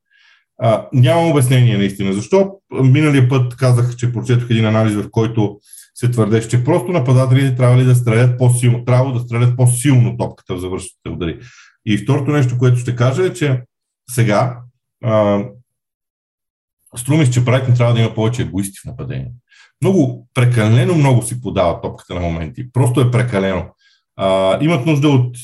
А, 0.62 0.88
нямам 0.92 1.30
обяснение 1.30 1.78
наистина. 1.78 2.12
Защо? 2.12 2.52
Миналия 2.82 3.28
път 3.28 3.56
казах, 3.56 3.96
че 3.96 4.12
прочетох 4.12 4.50
един 4.50 4.66
анализ, 4.66 4.94
в 4.94 5.10
който 5.10 5.58
се 6.02 6.10
твърдеше, 6.10 6.48
че 6.48 6.64
просто 6.64 6.92
нападателите 6.92 7.56
трябва 7.56 7.78
ли 7.78 7.84
да 7.84 7.94
стрелят 7.94 8.38
по-силно, 8.38 8.84
трябва 8.84 9.12
да 9.12 9.20
стрелят 9.20 9.56
по-силно 9.56 10.16
топката 10.16 10.54
в 10.54 10.60
завършващите 10.60 11.08
удари. 11.08 11.38
И 11.86 11.98
второто 11.98 12.30
нещо, 12.30 12.58
което 12.58 12.76
ще 12.76 12.96
кажа 12.96 13.26
е, 13.26 13.32
че 13.32 13.62
сега 14.10 14.58
струмиш, 16.96 17.30
че 17.30 17.40
Брайтън 17.40 17.74
трябва 17.74 17.94
да 17.94 18.00
има 18.00 18.14
повече 18.14 18.42
егоисти 18.42 18.78
в 18.78 18.84
нападение. 18.84 19.30
Много, 19.82 20.28
прекалено 20.34 20.94
много 20.94 21.22
си 21.22 21.40
подава 21.40 21.80
топката 21.80 22.14
на 22.14 22.20
моменти. 22.20 22.72
Просто 22.72 23.00
е 23.00 23.10
прекалено. 23.10 23.64
А, 24.16 24.58
имат 24.64 24.86
нужда 24.86 25.08
от 25.08 25.36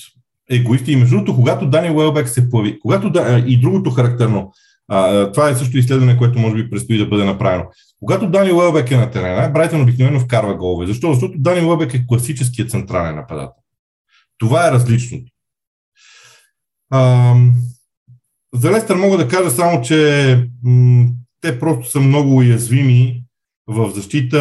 егоисти. 0.50 0.92
И 0.92 0.96
между 0.96 1.16
другото, 1.16 1.34
когато 1.34 1.66
Дани 1.66 1.90
Уелбек 1.90 2.28
се 2.28 2.50
появи, 2.50 2.80
когато 2.80 3.12
и 3.46 3.60
другото 3.60 3.90
характерно, 3.90 4.52
а, 4.88 5.32
това 5.32 5.48
е 5.48 5.54
също 5.54 5.78
изследване, 5.78 6.18
което 6.18 6.38
може 6.38 6.54
би 6.54 6.70
предстои 6.70 6.98
да 6.98 7.06
бъде 7.06 7.24
направено. 7.24 7.64
Когато 8.00 8.30
Дани 8.30 8.52
Уелбек 8.52 8.90
е 8.90 8.96
на 8.96 9.10
терена, 9.10 9.50
Брайтън 9.50 9.82
обикновено 9.82 10.20
вкарва 10.20 10.54
голове. 10.54 10.86
Защо? 10.86 11.12
Защото 11.12 11.34
Дани 11.38 11.66
Уелбек 11.66 11.94
е 11.94 12.06
класическият 12.06 12.70
централен 12.70 13.14
нападател. 13.14 13.62
Това 14.38 14.68
е 14.68 14.70
различното. 14.70 15.32
А, 16.90 17.34
за 18.54 18.70
Лестър 18.70 18.96
мога 18.96 19.16
да 19.16 19.28
кажа 19.28 19.50
само, 19.50 19.82
че 19.82 20.48
м- 20.62 21.06
те 21.40 21.60
просто 21.60 21.90
са 21.90 22.00
много 22.00 22.36
уязвими 22.36 23.22
в 23.66 23.90
защита. 23.90 24.38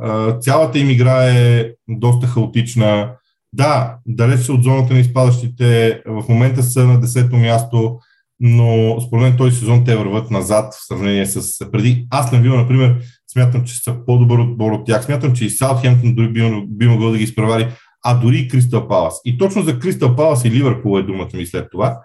А, 0.00 0.38
цялата 0.38 0.78
им 0.78 0.90
игра 0.90 1.24
е 1.24 1.70
доста 1.88 2.26
хаотична. 2.26 3.12
Да, 3.52 3.96
далеч 4.06 4.40
са 4.40 4.52
от 4.52 4.62
зоната 4.62 4.94
на 4.94 5.00
изпадащите. 5.00 6.02
В 6.06 6.24
момента 6.28 6.62
са 6.62 6.86
на 6.86 7.00
10-то 7.00 7.36
място 7.36 7.98
но 8.40 9.00
според 9.00 9.22
мен 9.22 9.36
този 9.36 9.56
сезон 9.56 9.84
те 9.84 9.96
върват 9.96 10.30
назад 10.30 10.74
в 10.74 10.86
сравнение 10.86 11.26
с 11.26 11.70
преди. 11.70 12.06
Аз 12.10 12.32
на 12.32 12.40
Вила, 12.40 12.56
например, 12.56 13.00
смятам, 13.32 13.64
че 13.64 13.74
са 13.74 14.04
по-добър 14.06 14.38
отбор 14.38 14.72
от 14.72 14.86
тях. 14.86 15.04
Смятам, 15.04 15.34
че 15.34 15.44
и 15.44 15.50
Саутхемптон 15.50 16.14
дори 16.14 16.28
би, 16.28 16.64
би 16.66 16.88
могъл 16.88 17.10
да 17.10 17.18
ги 17.18 17.24
изпревари, 17.24 17.68
а 18.04 18.14
дори 18.14 18.38
и 18.38 18.48
Кристал 18.48 18.88
Палас. 18.88 19.20
И 19.24 19.38
точно 19.38 19.62
за 19.62 19.78
Кристал 19.78 20.16
Палас 20.16 20.44
и 20.44 20.50
Ливърпул 20.50 20.98
е 20.98 21.02
думата 21.02 21.30
ми 21.34 21.46
след 21.46 21.68
това. 21.70 22.00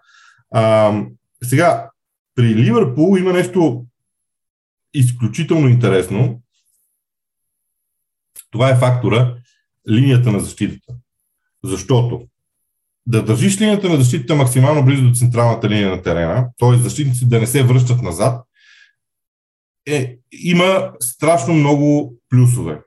А, 0.52 0.94
сега, 1.44 1.90
при 2.36 2.56
Ливърпул 2.56 3.18
има 3.18 3.34
нещо 3.34 3.86
изключително 4.94 5.70
интересно. 5.70 6.42
Това 8.52 8.70
е 8.70 8.80
фактора 8.80 9.36
линията 9.90 10.32
на 10.32 10.40
защитата. 10.40 10.94
Защото 11.64 12.28
да 13.08 13.24
държиш 13.24 13.62
линията 13.62 13.90
на 13.90 13.98
защитата 13.98 14.36
максимално 14.36 14.86
близо 14.86 15.04
до 15.04 15.14
централната 15.14 15.70
линия 15.70 15.90
на 15.90 16.02
терена, 16.02 16.48
т.е. 16.60 16.78
защитници 16.78 17.30
да 17.30 17.40
не 17.40 17.48
се 17.48 17.64
връщат 17.64 18.02
назад, 18.02 18.42
е, 19.88 20.16
има 20.32 20.92
страшно 21.00 21.54
много 21.54 22.16
плюсове. 22.30 22.80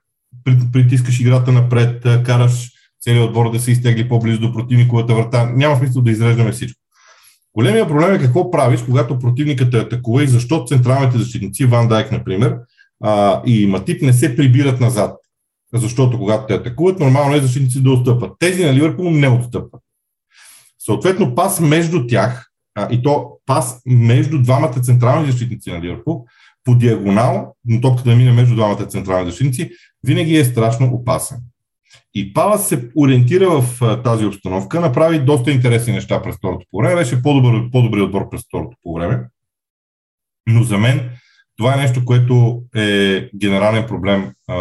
Притискаш 0.72 1.20
играта 1.20 1.52
напред, 1.52 2.02
караш 2.02 2.70
целият 3.00 3.28
отбор 3.28 3.52
да 3.52 3.60
се 3.60 3.70
изтегли 3.70 4.08
по-близо 4.08 4.40
до 4.40 4.52
противниковата 4.52 5.14
врата. 5.14 5.52
Няма 5.54 5.76
смисъл 5.76 6.02
да 6.02 6.10
изреждаме 6.10 6.52
всичко. 6.52 6.80
Големия 7.54 7.88
проблем 7.88 8.14
е 8.14 8.18
какво 8.18 8.50
правиш, 8.50 8.82
когато 8.82 9.18
противникът 9.18 9.70
те 9.70 9.78
атакува 9.78 10.24
и 10.24 10.26
защо 10.26 10.64
централните 10.64 11.18
защитници, 11.18 11.66
Ван 11.66 11.88
Дайк, 11.88 12.12
например, 12.12 12.56
а, 13.02 13.42
и 13.46 13.66
Матип 13.66 14.02
не 14.02 14.12
се 14.12 14.36
прибират 14.36 14.80
назад. 14.80 15.16
Защото 15.74 16.18
когато 16.18 16.46
те 16.46 16.54
атакуват, 16.54 17.00
нормално 17.00 17.34
е 17.34 17.40
защитници 17.40 17.82
да 17.82 17.90
отстъпват. 17.90 18.32
Тези 18.38 18.64
на 18.64 18.74
Ливърпул 18.74 19.10
не 19.10 19.28
отстъпват. 19.28 19.82
Съответно, 20.86 21.34
пас 21.34 21.60
между 21.60 22.06
тях, 22.06 22.50
а, 22.74 22.88
и 22.90 23.02
то 23.02 23.30
пас 23.46 23.82
между 23.86 24.42
двамата 24.42 24.80
централни 24.82 25.30
защитници 25.30 25.70
на 25.70 25.80
Ливърпул, 25.80 26.26
по 26.64 26.74
диагонал, 26.74 27.54
но 27.64 27.80
топката 27.80 28.10
да 28.10 28.16
мине 28.16 28.32
между 28.32 28.54
двамата 28.54 28.86
централни 28.86 29.30
защитници, 29.30 29.70
винаги 30.04 30.36
е 30.36 30.44
страшно 30.44 30.86
опасен. 30.86 31.38
И 32.14 32.32
Палас 32.32 32.68
се 32.68 32.90
ориентира 32.96 33.60
в 33.60 33.82
а, 33.82 34.02
тази 34.02 34.26
обстановка, 34.26 34.80
направи 34.80 35.18
доста 35.18 35.50
интересни 35.50 35.92
неща 35.92 36.22
през 36.22 36.36
второто 36.36 36.66
по 36.70 36.78
време, 36.78 36.94
беше 36.94 37.22
по-добър, 37.22 37.70
по-добри 37.70 38.00
отбор 38.00 38.30
през 38.30 38.42
второто 38.42 38.76
по 38.82 38.94
време. 38.94 39.24
Но 40.48 40.62
за 40.62 40.78
мен 40.78 41.10
това 41.56 41.74
е 41.74 41.80
нещо, 41.80 42.04
което 42.04 42.62
е 42.76 43.30
генерален 43.36 43.86
проблем 43.86 44.32
а, 44.48 44.54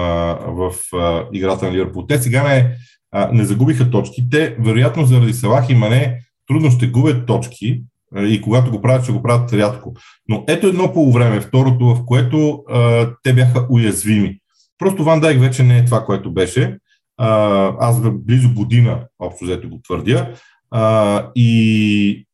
в 0.47 0.73
а, 0.93 1.27
играта 1.33 1.65
на 1.65 1.71
Ливърпул. 1.71 2.05
Те 2.05 2.17
сега 2.17 2.43
не, 2.43 2.75
а, 3.11 3.29
не 3.33 3.45
загубиха 3.45 3.91
точки. 3.91 4.29
Те, 4.31 4.55
вероятно, 4.59 5.05
заради 5.05 5.33
Салах 5.33 5.69
и 5.69 5.75
Мане, 5.75 6.19
трудно 6.47 6.71
ще 6.71 6.87
губят 6.87 7.25
точки 7.25 7.81
а, 8.15 8.21
и 8.21 8.41
когато 8.41 8.71
го 8.71 8.81
правят, 8.81 9.03
ще 9.03 9.11
го 9.11 9.21
правят 9.21 9.53
рядко. 9.53 9.93
Но 10.29 10.43
ето 10.47 10.67
едно 10.67 10.93
полувреме, 10.93 11.41
второто, 11.41 11.85
в 11.85 12.05
което 12.05 12.63
а, 12.69 13.09
те 13.23 13.33
бяха 13.33 13.67
уязвими. 13.69 14.37
Просто 14.77 15.03
Ван 15.03 15.19
Дайк 15.19 15.39
вече 15.39 15.63
не 15.63 15.77
е 15.77 15.85
това, 15.85 16.05
което 16.05 16.33
беше. 16.33 16.77
А, 17.17 17.71
аз 17.79 18.01
близо 18.11 18.53
година, 18.53 18.99
общо 19.19 19.45
взето 19.45 19.69
го 19.69 19.79
твърдя. 19.83 20.31
А, 20.71 21.25
и 21.35 22.25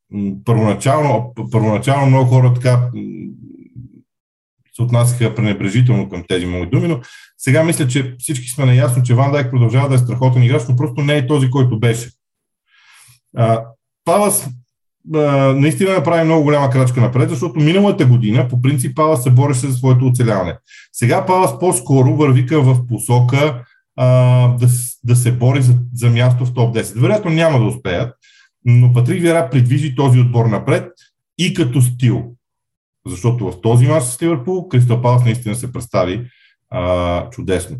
първоначално, 0.45 1.33
първоначално 1.51 2.05
много 2.05 2.29
хора 2.29 2.53
така 2.53 2.89
се 4.75 4.81
отнасяха 4.81 5.35
пренебрежително 5.35 6.09
към 6.09 6.23
тези 6.27 6.45
мои 6.45 6.65
думи, 6.65 6.87
но 6.87 6.99
сега 7.37 7.63
мисля, 7.63 7.87
че 7.87 8.15
всички 8.19 8.47
сме 8.47 8.65
наясно, 8.65 9.03
че 9.03 9.13
Ван 9.13 9.31
Дайк 9.31 9.51
продължава 9.51 9.89
да 9.89 9.95
е 9.95 9.97
страхотен 9.97 10.43
играч, 10.43 10.63
но 10.69 10.75
просто 10.75 11.01
не 11.01 11.17
е 11.17 11.27
този, 11.27 11.49
който 11.49 11.79
беше. 11.79 12.09
А, 13.37 13.63
Палас 14.05 14.49
а, 15.15 15.19
наистина 15.53 15.93
направи 15.93 16.23
много 16.23 16.43
голяма 16.43 16.69
крачка 16.69 17.01
напред, 17.01 17.29
защото 17.29 17.59
миналата 17.59 18.05
година 18.05 18.47
по 18.47 18.61
принцип 18.61 18.95
Палас 18.95 19.23
се 19.23 19.29
бореше 19.29 19.67
за 19.67 19.73
своето 19.73 20.07
оцеляване. 20.07 20.57
Сега 20.93 21.25
Палас 21.25 21.59
по-скоро 21.59 22.15
вървика 22.15 22.61
в 22.61 22.87
посока 22.87 23.63
а, 23.95 24.07
да, 24.47 24.67
да 25.03 25.15
се 25.15 25.31
бори 25.31 25.61
за, 25.61 25.73
за 25.93 26.09
място 26.09 26.45
в 26.45 26.53
топ 26.53 26.75
10. 26.75 26.99
Вероятно 26.99 27.31
няма 27.31 27.59
да 27.59 27.65
успеят, 27.65 28.15
но 28.65 28.93
Патрик 28.93 29.21
Вера 29.21 29.49
придвижи 29.49 29.95
този 29.95 30.19
отбор 30.19 30.45
напред 30.45 30.91
и 31.37 31.53
като 31.53 31.81
стил. 31.81 32.35
Защото 33.07 33.51
в 33.51 33.61
този 33.61 33.87
мач 33.87 34.03
с 34.03 34.21
Ливърпул 34.21 34.67
Кристал 34.67 35.01
Палас 35.01 35.25
наистина 35.25 35.55
се 35.55 35.71
представи 35.71 36.27
а, 36.69 37.29
чудесно. 37.29 37.77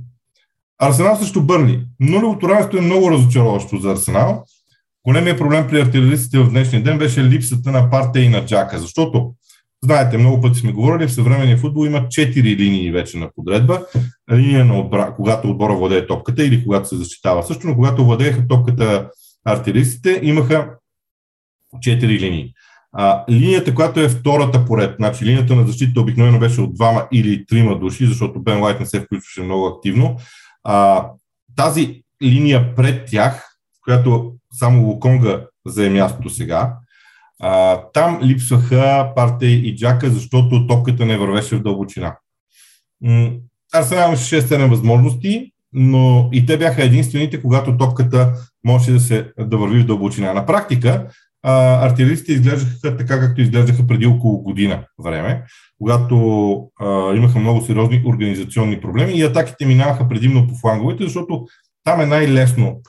Арсенал 0.80 1.16
също 1.16 1.44
Бърни. 1.44 1.86
Нулевото 2.00 2.50
равенство 2.50 2.78
е 2.78 2.82
много 2.82 3.12
разочароващо 3.12 3.78
за 3.78 3.92
Арсенал. 3.92 4.46
Големият 5.08 5.38
проблем 5.38 5.68
при 5.70 5.82
артилеристите 5.82 6.40
в 6.40 6.50
днешния 6.50 6.84
ден 6.84 6.98
беше 6.98 7.24
липсата 7.24 7.72
на 7.72 7.90
партия 7.90 8.24
и 8.24 8.30
на 8.30 8.46
Джака, 8.46 8.80
защото 8.80 9.34
Знаете, 9.84 10.18
много 10.18 10.42
пъти 10.42 10.60
сме 10.60 10.72
говорили, 10.72 11.08
в 11.08 11.14
съвременния 11.14 11.58
футбол 11.58 11.86
има 11.86 12.10
четири 12.10 12.56
линии 12.56 12.92
вече 12.92 13.18
на 13.18 13.30
подредба. 13.36 13.86
Линия 14.32 14.66
на 14.66 14.80
отбра, 14.80 15.14
когато 15.16 15.50
отбора 15.50 15.76
владее 15.76 16.08
топката 16.08 16.46
или 16.46 16.64
когато 16.64 16.88
се 16.88 16.96
защитава 16.96 17.44
също, 17.44 17.68
но 17.68 17.76
когато 17.76 18.06
владееха 18.06 18.48
топката 18.48 19.10
артилеристите, 19.46 20.20
имаха 20.24 20.70
четири 21.82 22.20
линии. 22.20 22.54
А, 22.94 23.24
линията, 23.30 23.76
която 23.76 24.00
е 24.00 24.10
втората 24.10 24.66
поред, 24.66 24.96
значи 24.96 25.26
линията 25.26 25.56
на 25.56 25.68
защита 25.68 26.02
обикновено 26.02 26.40
беше 26.40 26.62
от 26.62 26.76
двама 26.76 27.08
или 27.12 27.46
трима 27.46 27.80
души, 27.80 28.06
защото 28.06 28.44
Бен 28.44 28.62
Лайт 28.62 28.80
не 28.80 28.86
се 28.86 29.02
включваше 29.02 29.42
много 29.42 29.66
активно. 29.66 30.18
А, 30.64 31.08
тази 31.56 32.02
линия 32.24 32.76
пред 32.76 33.06
тях, 33.06 33.58
която 33.84 34.34
само 34.54 34.88
Луконга 34.88 35.46
зае 35.66 35.90
мястото 35.90 36.30
сега, 36.30 36.74
а, 37.40 37.82
там 37.94 38.20
липсваха 38.24 39.12
Парте 39.16 39.46
и 39.46 39.76
Джака, 39.76 40.10
защото 40.10 40.68
топката 40.68 41.06
не 41.06 41.18
вървеше 41.18 41.56
в 41.56 41.64
дълбочина. 41.64 42.16
Арсенал 43.74 44.08
имаше 44.08 44.42
6-7 44.42 44.70
възможности, 44.70 45.52
но 45.74 46.30
и 46.32 46.46
те 46.46 46.58
бяха 46.58 46.84
единствените, 46.84 47.42
когато 47.42 47.78
топката 47.78 48.34
можеше 48.64 48.92
да, 48.92 49.00
се, 49.00 49.32
да 49.40 49.58
върви 49.58 49.80
в 49.80 49.86
дълбочина. 49.86 50.34
На 50.34 50.46
практика, 50.46 51.08
а, 51.44 51.86
артилеристите 51.86 52.34
изглеждаха 52.34 52.98
така, 52.98 53.20
както 53.20 53.42
изглеждаха 53.42 53.88
преди 53.88 54.06
около 54.06 54.42
година 54.42 54.84
време, 55.04 55.44
когато 55.78 56.56
а, 56.80 57.16
имаха 57.16 57.40
много 57.40 57.62
сериозни 57.62 58.04
организационни 58.06 58.82
проблеми 58.82 59.14
и 59.14 59.24
атаките 59.24 59.66
минаваха 59.66 60.10
предимно 60.10 60.48
по 60.48 60.56
фланговете, 60.56 61.04
защото 61.04 61.46
там 61.84 62.02
е 62.02 62.06
най-лесно, 62.06 62.82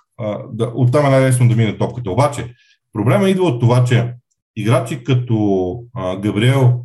да, 0.53 0.73
оттам 0.75 1.07
е 1.07 1.11
най-лесно 1.11 1.49
да 1.49 1.57
мине 1.57 1.79
топката. 1.79 2.11
Обаче, 2.11 2.55
проблема 2.93 3.29
идва 3.29 3.45
от 3.45 3.61
това, 3.61 3.85
че 3.85 4.15
играчи 4.57 5.05
като 5.05 5.79
а, 5.95 6.17
Габриел 6.17 6.81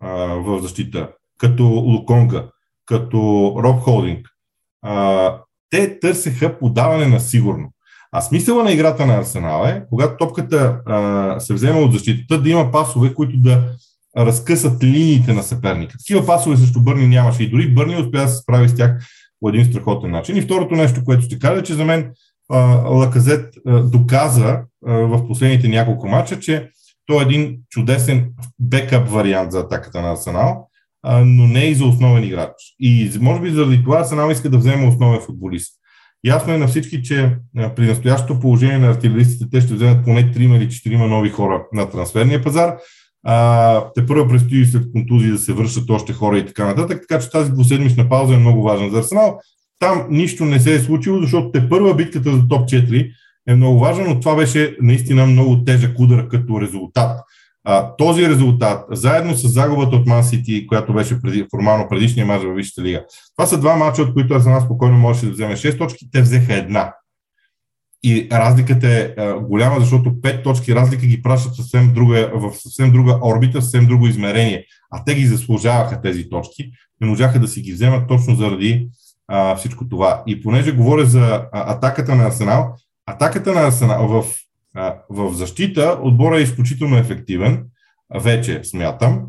а, 0.00 0.10
в 0.24 0.62
защита, 0.62 1.10
като 1.38 1.64
Луконга, 1.64 2.48
като 2.86 3.18
Роб 3.58 3.80
Холдинг, 3.80 4.28
а, 4.82 5.38
те 5.70 6.00
търсеха 6.00 6.58
подаване 6.58 7.06
на 7.06 7.20
сигурно. 7.20 7.72
А 8.16 8.20
смисъла 8.20 8.64
на 8.64 8.72
играта 8.72 9.06
на 9.06 9.14
Арсенал 9.14 9.64
е, 9.66 9.82
когато 9.90 10.16
топката 10.16 10.80
а, 10.86 11.40
се 11.40 11.54
взема 11.54 11.80
от 11.80 11.92
защитата, 11.92 12.42
да 12.42 12.50
има 12.50 12.70
пасове, 12.70 13.14
които 13.14 13.36
да 13.36 13.62
разкъсат 14.18 14.84
линиите 14.84 15.32
на 15.32 15.42
съперника. 15.42 15.98
Такива 15.98 16.26
пасове 16.26 16.56
също 16.56 16.82
Бърни 16.82 17.06
нямаше 17.06 17.42
и 17.42 17.50
дори 17.50 17.74
Бърни 17.74 17.96
успя 17.96 18.20
да 18.20 18.28
се 18.28 18.36
справи 18.36 18.68
с 18.68 18.74
тях 18.74 19.06
по 19.40 19.48
един 19.48 19.64
страхотен 19.64 20.10
начин. 20.10 20.36
И 20.36 20.42
второто 20.42 20.74
нещо, 20.74 21.04
което 21.04 21.22
ще 21.22 21.38
кажа, 21.38 21.62
че 21.62 21.74
за 21.74 21.84
мен 21.84 22.10
а, 22.50 22.58
Лаказет 22.88 23.54
а, 23.66 23.82
доказа 23.82 24.60
а, 24.86 24.92
в 24.92 25.26
последните 25.28 25.68
няколко 25.68 26.08
мача, 26.08 26.40
че 26.40 26.70
той 27.06 27.18
е 27.18 27.22
един 27.22 27.56
чудесен 27.70 28.30
бекъп 28.58 29.08
вариант 29.08 29.52
за 29.52 29.60
атаката 29.60 30.02
на 30.02 30.12
Арсенал, 30.12 30.68
а, 31.02 31.24
но 31.24 31.46
не 31.46 31.64
и 31.64 31.74
за 31.74 31.84
основен 31.84 32.24
играч. 32.24 32.52
И 32.80 33.10
може 33.20 33.40
би 33.40 33.50
заради 33.50 33.84
това 33.84 34.00
Арсенал 34.00 34.30
иска 34.30 34.50
да 34.50 34.58
вземе 34.58 34.88
основен 34.88 35.20
футболист. 35.20 35.72
Ясно 36.26 36.52
е 36.52 36.58
на 36.58 36.66
всички, 36.66 37.02
че 37.02 37.36
при 37.76 37.86
настоящото 37.86 38.40
положение 38.40 38.78
на 38.78 38.88
артилеристите 38.88 39.44
те 39.52 39.60
ще 39.60 39.74
вземат 39.74 40.04
поне 40.04 40.32
3 40.32 40.56
или 40.56 40.68
4 40.68 41.06
нови 41.06 41.30
хора 41.30 41.62
на 41.72 41.90
трансферния 41.90 42.42
пазар. 42.42 42.76
А, 43.24 43.84
те 43.94 44.06
първо 44.06 44.28
предстои 44.28 44.66
след 44.66 44.92
контузии 44.92 45.30
да 45.30 45.38
се 45.38 45.52
връщат 45.52 45.90
още 45.90 46.12
хора 46.12 46.38
и 46.38 46.46
така 46.46 46.66
нататък, 46.66 47.04
така 47.08 47.22
че 47.22 47.30
тази 47.30 47.52
двуседмична 47.52 48.08
пауза 48.08 48.34
е 48.34 48.38
много 48.38 48.62
важна 48.62 48.90
за 48.90 48.98
Арсенал. 48.98 49.40
Там 49.78 50.06
нищо 50.10 50.44
не 50.44 50.60
се 50.60 50.74
е 50.74 50.80
случило, 50.80 51.20
защото 51.20 51.50
те 51.50 51.68
първа 51.68 51.94
битката 51.94 52.32
за 52.32 52.48
топ 52.48 52.68
4 52.68 53.10
е 53.48 53.54
много 53.54 53.78
важна, 53.78 54.04
но 54.08 54.20
това 54.20 54.36
беше 54.36 54.76
наистина 54.80 55.26
много 55.26 55.64
тежък 55.64 55.98
удар 55.98 56.28
като 56.28 56.60
резултат. 56.60 57.20
А, 57.68 57.96
този 57.96 58.28
резултат, 58.28 58.84
заедно 58.90 59.34
с 59.34 59.48
загубата 59.48 59.96
от 59.96 60.06
Ман 60.06 60.24
Сити, 60.24 60.66
която 60.66 60.94
беше 60.94 61.22
преди, 61.22 61.46
формално 61.50 61.88
предишния 61.88 62.26
мач 62.26 62.42
във 62.42 62.56
Висшата 62.56 62.82
лига, 62.82 63.04
това 63.36 63.46
са 63.46 63.60
два 63.60 63.76
мача, 63.76 64.02
от 64.02 64.14
които 64.14 64.34
Арсенал 64.34 64.60
спокойно 64.60 64.98
можеше 64.98 65.26
да 65.26 65.32
вземе 65.32 65.56
6 65.56 65.78
точки, 65.78 66.10
те 66.12 66.22
взеха 66.22 66.54
една. 66.54 66.94
И 68.02 68.28
разликата 68.32 68.88
е 68.88 69.14
голяма, 69.40 69.80
защото 69.80 70.10
5 70.10 70.44
точки 70.44 70.74
разлика 70.74 71.06
ги 71.06 71.22
пращат 71.22 71.54
съвсем 71.54 71.92
друга, 71.94 72.30
в 72.34 72.52
съвсем 72.54 72.92
друга 72.92 73.18
орбита, 73.24 73.62
съвсем 73.62 73.86
друго 73.86 74.06
измерение. 74.06 74.64
А 74.90 75.04
те 75.04 75.14
ги 75.14 75.26
заслужаваха 75.26 76.00
тези 76.00 76.28
точки, 76.28 76.70
не 77.00 77.08
можаха 77.08 77.40
да 77.40 77.48
си 77.48 77.60
ги 77.60 77.72
вземат 77.72 78.08
точно 78.08 78.34
заради 78.34 78.88
а, 79.28 79.56
всичко 79.56 79.88
това. 79.88 80.22
И 80.26 80.42
понеже 80.42 80.72
говоря 80.72 81.04
за 81.04 81.24
а, 81.52 81.72
атаката 81.72 82.14
на 82.14 82.26
Арсенал, 82.26 82.74
атаката 83.06 83.52
на 83.52 83.60
Арсенал 83.60 84.08
в 84.08 84.24
в 85.10 85.32
защита 85.32 85.98
отбора 86.02 86.38
е 86.38 86.42
изключително 86.42 86.98
ефективен, 86.98 87.64
вече 88.14 88.64
смятам. 88.64 89.26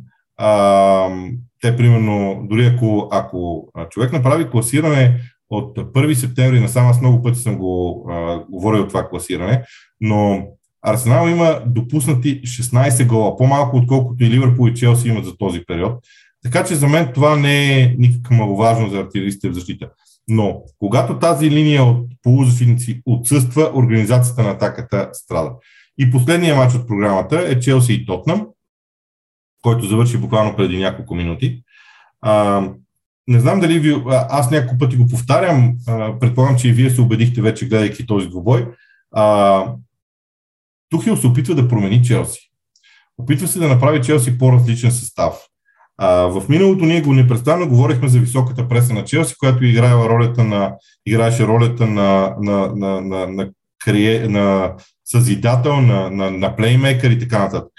Те, 1.62 1.78
примерно, 1.78 2.42
дори 2.50 2.66
ако, 2.66 3.08
ако 3.12 3.72
човек 3.90 4.14
направи 4.14 4.50
класиране 4.50 5.20
от 5.50 5.78
1 5.78 6.14
септември 6.14 6.60
насам, 6.60 6.88
аз 6.88 7.02
много 7.02 7.24
пъти 7.24 7.40
съм 7.40 7.58
го 7.58 8.06
а, 8.10 8.44
говорил 8.50 8.88
това 8.88 9.10
класиране, 9.10 9.64
но 10.02 10.48
Арсенал 10.82 11.28
има 11.28 11.62
допуснати 11.66 12.42
16 12.42 13.08
гола, 13.08 13.38
по-малко 13.38 13.78
отколкото 13.78 14.24
и 14.24 14.30
Ливърпул 14.30 14.68
и 14.68 14.76
Челси 14.76 15.08
имат 15.08 15.26
за 15.26 15.38
този 15.38 15.64
период. 15.68 16.04
Така 16.44 16.64
че 16.64 16.76
за 16.76 16.88
мен 16.88 17.12
това 17.14 17.36
не 17.36 17.82
е 17.82 17.96
никак 17.98 18.32
маловажно 18.32 18.90
за 18.90 19.00
артилеристите 19.00 19.50
в 19.50 19.54
защита. 19.54 19.90
Но 20.28 20.62
когато 20.80 21.20
тази 21.20 21.52
линия 21.52 21.84
от 21.84 22.08
полузащитници 22.24 23.02
отсъства, 23.06 23.72
организацията 23.74 24.44
на 24.44 24.50
атаката 24.50 25.10
страда. 25.14 25.52
И 25.98 26.12
последния 26.12 26.56
матч 26.56 26.76
от 26.76 26.88
програмата 26.88 27.46
е 27.48 27.60
Челси 27.60 27.94
и 27.94 28.06
Тотнам, 28.06 28.48
който 29.62 29.88
завърши 29.88 30.18
буквално 30.18 30.56
преди 30.56 30.78
няколко 30.78 31.16
минути. 31.16 31.64
А, 32.22 32.64
не 33.28 33.40
знам 33.40 33.60
дали 33.60 33.80
ви, 33.80 33.96
аз 34.10 34.52
няколко 34.52 34.78
пъти 34.78 34.96
го 34.98 35.08
повтарям, 35.08 35.76
а, 35.88 36.20
предполагам, 36.20 36.58
че 36.58 36.68
и 36.68 36.74
вие 36.74 36.90
се 36.90 37.02
убедихте 37.02 37.42
вече, 37.42 37.68
гледайки 37.68 38.08
този 38.08 38.28
двубой. 38.28 38.68
А, 39.12 39.66
Тухил 40.90 41.18
се 41.18 41.28
опитва 41.28 41.56
да 41.56 41.68
промени 41.68 42.04
Челси. 42.04 42.52
Опитва 43.18 43.48
се 43.48 43.60
да 43.60 43.68
направи 43.68 44.02
Челси 44.02 44.38
по-различен 44.38 44.92
състав. 44.92 45.40
А, 45.98 46.10
в 46.10 46.50
миналото 46.50 46.86
ние 46.86 47.02
го 47.02 47.14
непрестанно 47.14 47.70
говорихме 47.70 48.08
за 48.08 48.20
високата 48.20 48.68
преса 48.68 48.94
на 48.94 49.04
Челси, 49.04 49.36
която 49.40 49.66
играела 49.66 50.10
ролята 50.10 50.44
на, 50.44 50.74
играеше 51.06 51.48
ролята 51.48 51.88
на, 51.88 52.36
на, 52.42 52.72
на, 52.76 53.02
на, 53.02 53.28
на, 53.28 53.50
крие, 53.86 54.28
на 54.28 54.74
съзидател, 55.06 55.82
на, 55.82 56.10
на, 56.10 56.32
на 56.32 56.56
плеймейкър 56.56 57.12
и 57.12 57.20
така 57.20 57.40
нататък. 57.40 57.72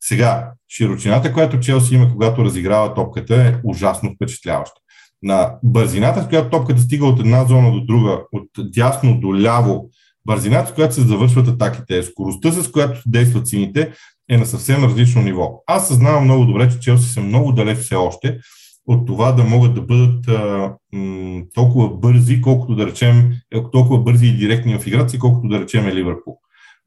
Сега, 0.00 0.50
широчината, 0.76 1.32
която 1.32 1.60
Челси 1.60 1.94
има, 1.94 2.12
когато 2.12 2.44
разиграва 2.44 2.94
топката, 2.94 3.34
е 3.34 3.54
ужасно 3.64 4.14
впечатляваща. 4.14 4.80
На 5.22 5.54
бързината, 5.62 6.22
с 6.22 6.28
която 6.28 6.50
топката 6.50 6.80
стига 6.80 7.06
от 7.06 7.20
една 7.20 7.44
зона 7.44 7.72
до 7.72 7.80
друга, 7.80 8.20
от 8.32 8.48
дясно 8.58 9.20
до 9.20 9.40
ляво, 9.40 9.90
бързината, 10.26 10.70
с 10.70 10.74
която 10.74 10.94
се 10.94 11.00
завършват 11.00 11.48
атаките, 11.48 12.02
скоростта, 12.02 12.52
с 12.52 12.70
която 12.70 13.02
действат 13.06 13.48
сините, 13.48 13.92
е 14.30 14.36
на 14.36 14.46
съвсем 14.46 14.84
различно 14.84 15.22
ниво. 15.22 15.62
Аз 15.66 15.88
съзнавам 15.88 16.24
много 16.24 16.44
добре, 16.44 16.68
че 16.70 16.80
Челси 16.80 17.12
са 17.12 17.20
много 17.20 17.52
далеч 17.52 17.78
все 17.78 17.94
още 17.94 18.38
от 18.86 19.06
това 19.06 19.32
да 19.32 19.44
могат 19.44 19.74
да 19.74 19.82
бъдат 19.82 20.28
а, 20.28 20.74
м, 20.92 21.42
толкова 21.54 21.96
бързи, 21.96 22.40
колкото 22.40 22.74
да 22.74 22.86
речем, 22.86 23.32
е, 23.54 23.62
толкова 23.72 23.98
бързи 23.98 24.26
и 24.26 24.36
директни 24.36 24.78
в 24.78 24.86
играта 24.86 25.08
си, 25.08 25.18
колкото 25.18 25.48
да 25.48 25.60
речем 25.60 25.86
е 25.88 25.94
Ливърпул. 25.94 26.38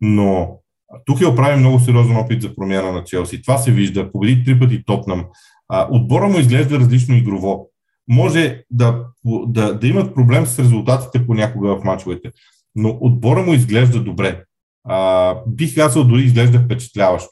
Но 0.02 0.60
тук 1.06 1.22
е 1.22 1.28
оправи 1.28 1.60
много 1.60 1.80
сериозен 1.80 2.18
опит 2.18 2.42
за 2.42 2.56
промяна 2.56 2.92
на 2.92 3.04
Челси. 3.04 3.42
Това 3.42 3.58
се 3.58 3.72
вижда. 3.72 4.12
Победи 4.12 4.44
три 4.44 4.60
пъти 4.60 4.84
Тотнам. 4.86 5.26
А, 5.70 5.88
отбора 5.92 6.28
му 6.28 6.40
изглежда 6.40 6.80
различно 6.80 7.16
игрово. 7.16 7.70
Може 8.08 8.64
да, 8.72 9.06
да, 9.26 9.74
да 9.74 9.88
имат 9.88 10.16
проблем 10.16 10.46
с 10.46 10.60
резултатите 10.60 11.28
понякога 11.28 11.76
в 11.76 11.84
мачовете, 11.84 12.32
но 12.76 12.98
отбора 13.02 13.44
му 13.44 13.54
изглежда 13.54 14.04
добре 14.04 14.44
а, 14.88 15.36
бих 15.48 15.76
казал 15.76 16.04
дори 16.04 16.22
изглежда 16.22 16.60
впечатляващо. 16.60 17.30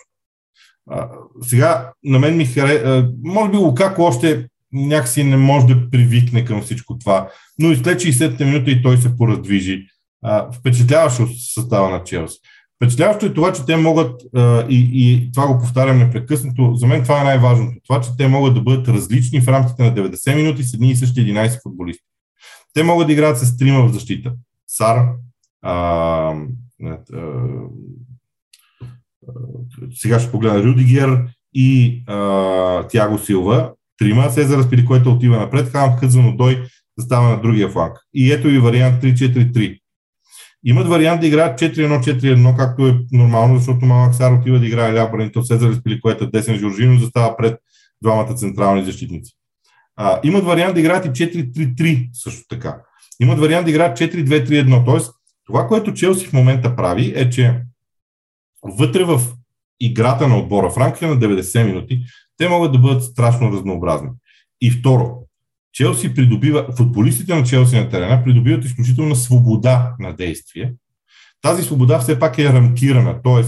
А, 0.90 1.10
сега, 1.42 1.92
на 2.04 2.20
мен 2.20 2.38
ми 2.38 2.46
харе... 2.46 3.04
може 3.24 3.52
би 3.52 3.58
Лукако 3.58 4.04
още 4.04 4.48
някакси 4.74 5.24
не 5.24 5.38
може 5.38 5.66
да 5.66 5.90
привикне 5.90 6.46
към 6.46 6.62
всичко 6.62 6.98
това, 6.98 7.30
но 7.60 7.72
и 7.72 7.76
след 7.76 8.02
60-та 8.02 8.46
минута 8.46 8.72
и 8.72 8.84
той 8.84 8.98
се 8.98 9.18
пораздвижи. 9.18 9.88
А, 10.24 10.52
впечатляващо 10.52 11.28
състава 11.54 11.90
на 11.90 12.04
Челси. 12.04 12.40
Впечатляващо 12.78 13.26
е 13.26 13.34
това, 13.34 13.54
че 13.54 13.66
те 13.66 13.78
могат, 13.78 14.22
и, 14.70 14.90
и 14.94 15.32
това 15.34 15.48
го 15.48 15.60
повтарям 15.60 15.98
непрекъснато, 15.98 16.76
за 16.76 16.88
мен 16.88 17.04
това 17.04 17.22
е 17.22 17.24
най-важното, 17.24 17.78
това, 17.88 18.02
че 18.02 18.10
те 18.18 18.28
могат 18.28 18.54
да 18.54 18.62
бъдат 18.62 18.88
различни 18.88 19.42
в 19.42 19.48
рамките 19.48 19.84
на 19.84 19.96
90 19.96 20.36
минути 20.36 20.64
с 20.64 20.74
едни 20.74 20.92
и 20.92 20.96
същи 20.96 21.20
11 21.20 21.64
футболисти. 21.64 22.04
Те 22.74 22.84
могат 22.84 23.08
да 23.08 23.14
играят 23.14 23.40
с 23.40 23.58
трима 23.58 23.88
в 23.88 23.94
защита. 23.94 24.34
Сар, 24.68 25.10
сега 29.92 30.20
ще 30.20 30.32
погледна 30.32 30.64
Рюдигер 30.64 31.28
и 31.54 32.04
а, 32.08 32.88
Тяго 32.88 33.18
Силва, 33.18 33.74
трима, 33.98 34.30
Сезар 34.30 34.86
което 34.88 35.12
отива 35.12 35.38
напред, 35.38 35.70
Хам 35.70 35.98
Хъдзано 35.98 36.38
Дой 36.38 36.64
да 36.98 37.06
става 37.06 37.30
на 37.30 37.42
другия 37.42 37.70
фланг. 37.70 37.98
И 38.14 38.32
ето 38.32 38.50
и 38.50 38.60
вариант 38.60 39.04
3-4-3. 39.04 39.80
Имат 40.66 40.88
вариант 40.88 41.22
да 41.22 41.28
играят 41.28 41.60
4-1-4-1, 41.60 42.58
както 42.58 42.88
е 42.88 43.00
нормално, 43.12 43.58
защото 43.58 43.86
Малак 43.86 44.16
Сар 44.16 44.32
отива 44.32 44.60
да 44.60 44.68
играе 44.68 44.94
ляв 44.94 45.12
бранител, 45.12 45.44
Сезар 45.44 45.74
което 46.02 46.24
е 46.24 46.28
десен 46.28 46.58
Жоржино, 46.58 47.00
застава 47.00 47.38
пред 47.38 47.60
двамата 48.04 48.36
централни 48.36 48.86
защитници. 48.86 49.34
А, 49.96 50.20
имат 50.24 50.46
вариант 50.46 50.74
да 50.74 50.80
играят 50.80 51.06
и 51.06 51.10
4-3-3 51.10 52.10
също 52.14 52.48
така. 52.50 52.78
Имат 53.20 53.40
вариант 53.40 53.66
да 53.66 53.72
играят 53.72 54.00
4-2-3-1, 54.00 54.86
т.е. 54.86 55.12
Това, 55.48 55.68
което 55.68 55.94
Челси 55.94 56.26
в 56.26 56.34
момента 56.34 56.76
прави, 56.76 57.14
е, 57.16 57.30
че 57.30 57.62
вътре 58.64 59.04
в 59.04 59.22
играта 59.80 60.28
на 60.28 60.38
отбора, 60.38 60.70
в 60.70 60.78
рамките 60.78 61.08
на 61.08 61.18
90 61.18 61.66
минути, 61.66 62.02
те 62.38 62.50
могат 62.50 62.72
да 62.72 62.80
бъдат 62.80 63.04
страшно 63.04 63.52
разнообразни. 63.52 64.10
И 64.62 64.72
второ, 64.72 65.28
Челси 65.74 66.14
придобива, 66.14 66.68
футболистите 66.78 67.36
на 67.36 67.44
Челси 67.44 67.76
на 67.76 67.90
терена 67.90 68.24
придобиват 68.24 68.66
изключителна 68.66 69.16
свобода 69.16 69.96
на 70.00 70.16
действие. 70.16 70.74
Тази 71.42 71.64
свобода 71.64 72.00
все 72.00 72.20
пак 72.20 72.38
е 72.38 72.54
рамкирана, 72.54 73.22
т.е. 73.22 73.44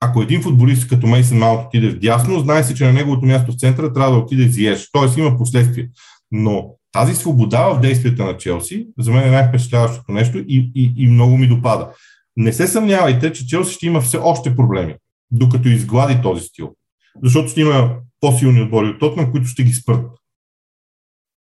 ако 0.00 0.22
един 0.22 0.42
футболист 0.42 0.88
като 0.88 1.06
Мейсън 1.06 1.38
Маунт 1.38 1.66
отиде 1.66 1.88
в 1.88 1.98
дясно, 1.98 2.40
знае 2.40 2.64
се, 2.64 2.74
че 2.74 2.84
на 2.84 2.92
неговото 2.92 3.26
място 3.26 3.52
в 3.52 3.58
центъра 3.58 3.92
трябва 3.92 4.12
да 4.12 4.18
отиде 4.18 4.48
Зиеш, 4.48 4.90
т.е. 4.92 5.20
има 5.20 5.38
последствия. 5.38 5.88
Но 6.30 6.74
тази 6.92 7.14
свобода 7.14 7.68
в 7.68 7.80
действията 7.80 8.24
на 8.24 8.36
Челси, 8.36 8.86
за 8.98 9.12
мен 9.12 9.28
е 9.28 9.30
най-впечатляващото 9.30 10.12
нещо 10.12 10.38
и, 10.38 10.72
и, 10.74 10.94
и 10.96 11.06
много 11.06 11.36
ми 11.36 11.48
допада. 11.48 11.88
Не 12.36 12.52
се 12.52 12.66
съмнявайте, 12.66 13.32
че 13.32 13.46
Челси 13.46 13.74
ще 13.74 13.86
има 13.86 14.00
все 14.00 14.16
още 14.16 14.56
проблеми, 14.56 14.94
докато 15.30 15.68
изглади 15.68 16.22
този 16.22 16.42
стил. 16.42 16.74
Защото 17.22 17.48
ще 17.48 17.60
има 17.60 17.96
по-силни 18.20 18.62
отбори 18.62 18.88
от 18.88 19.00
Тотнам, 19.00 19.30
които 19.30 19.46
ще 19.46 19.64
ги 19.64 19.72
спрат. 19.72 20.10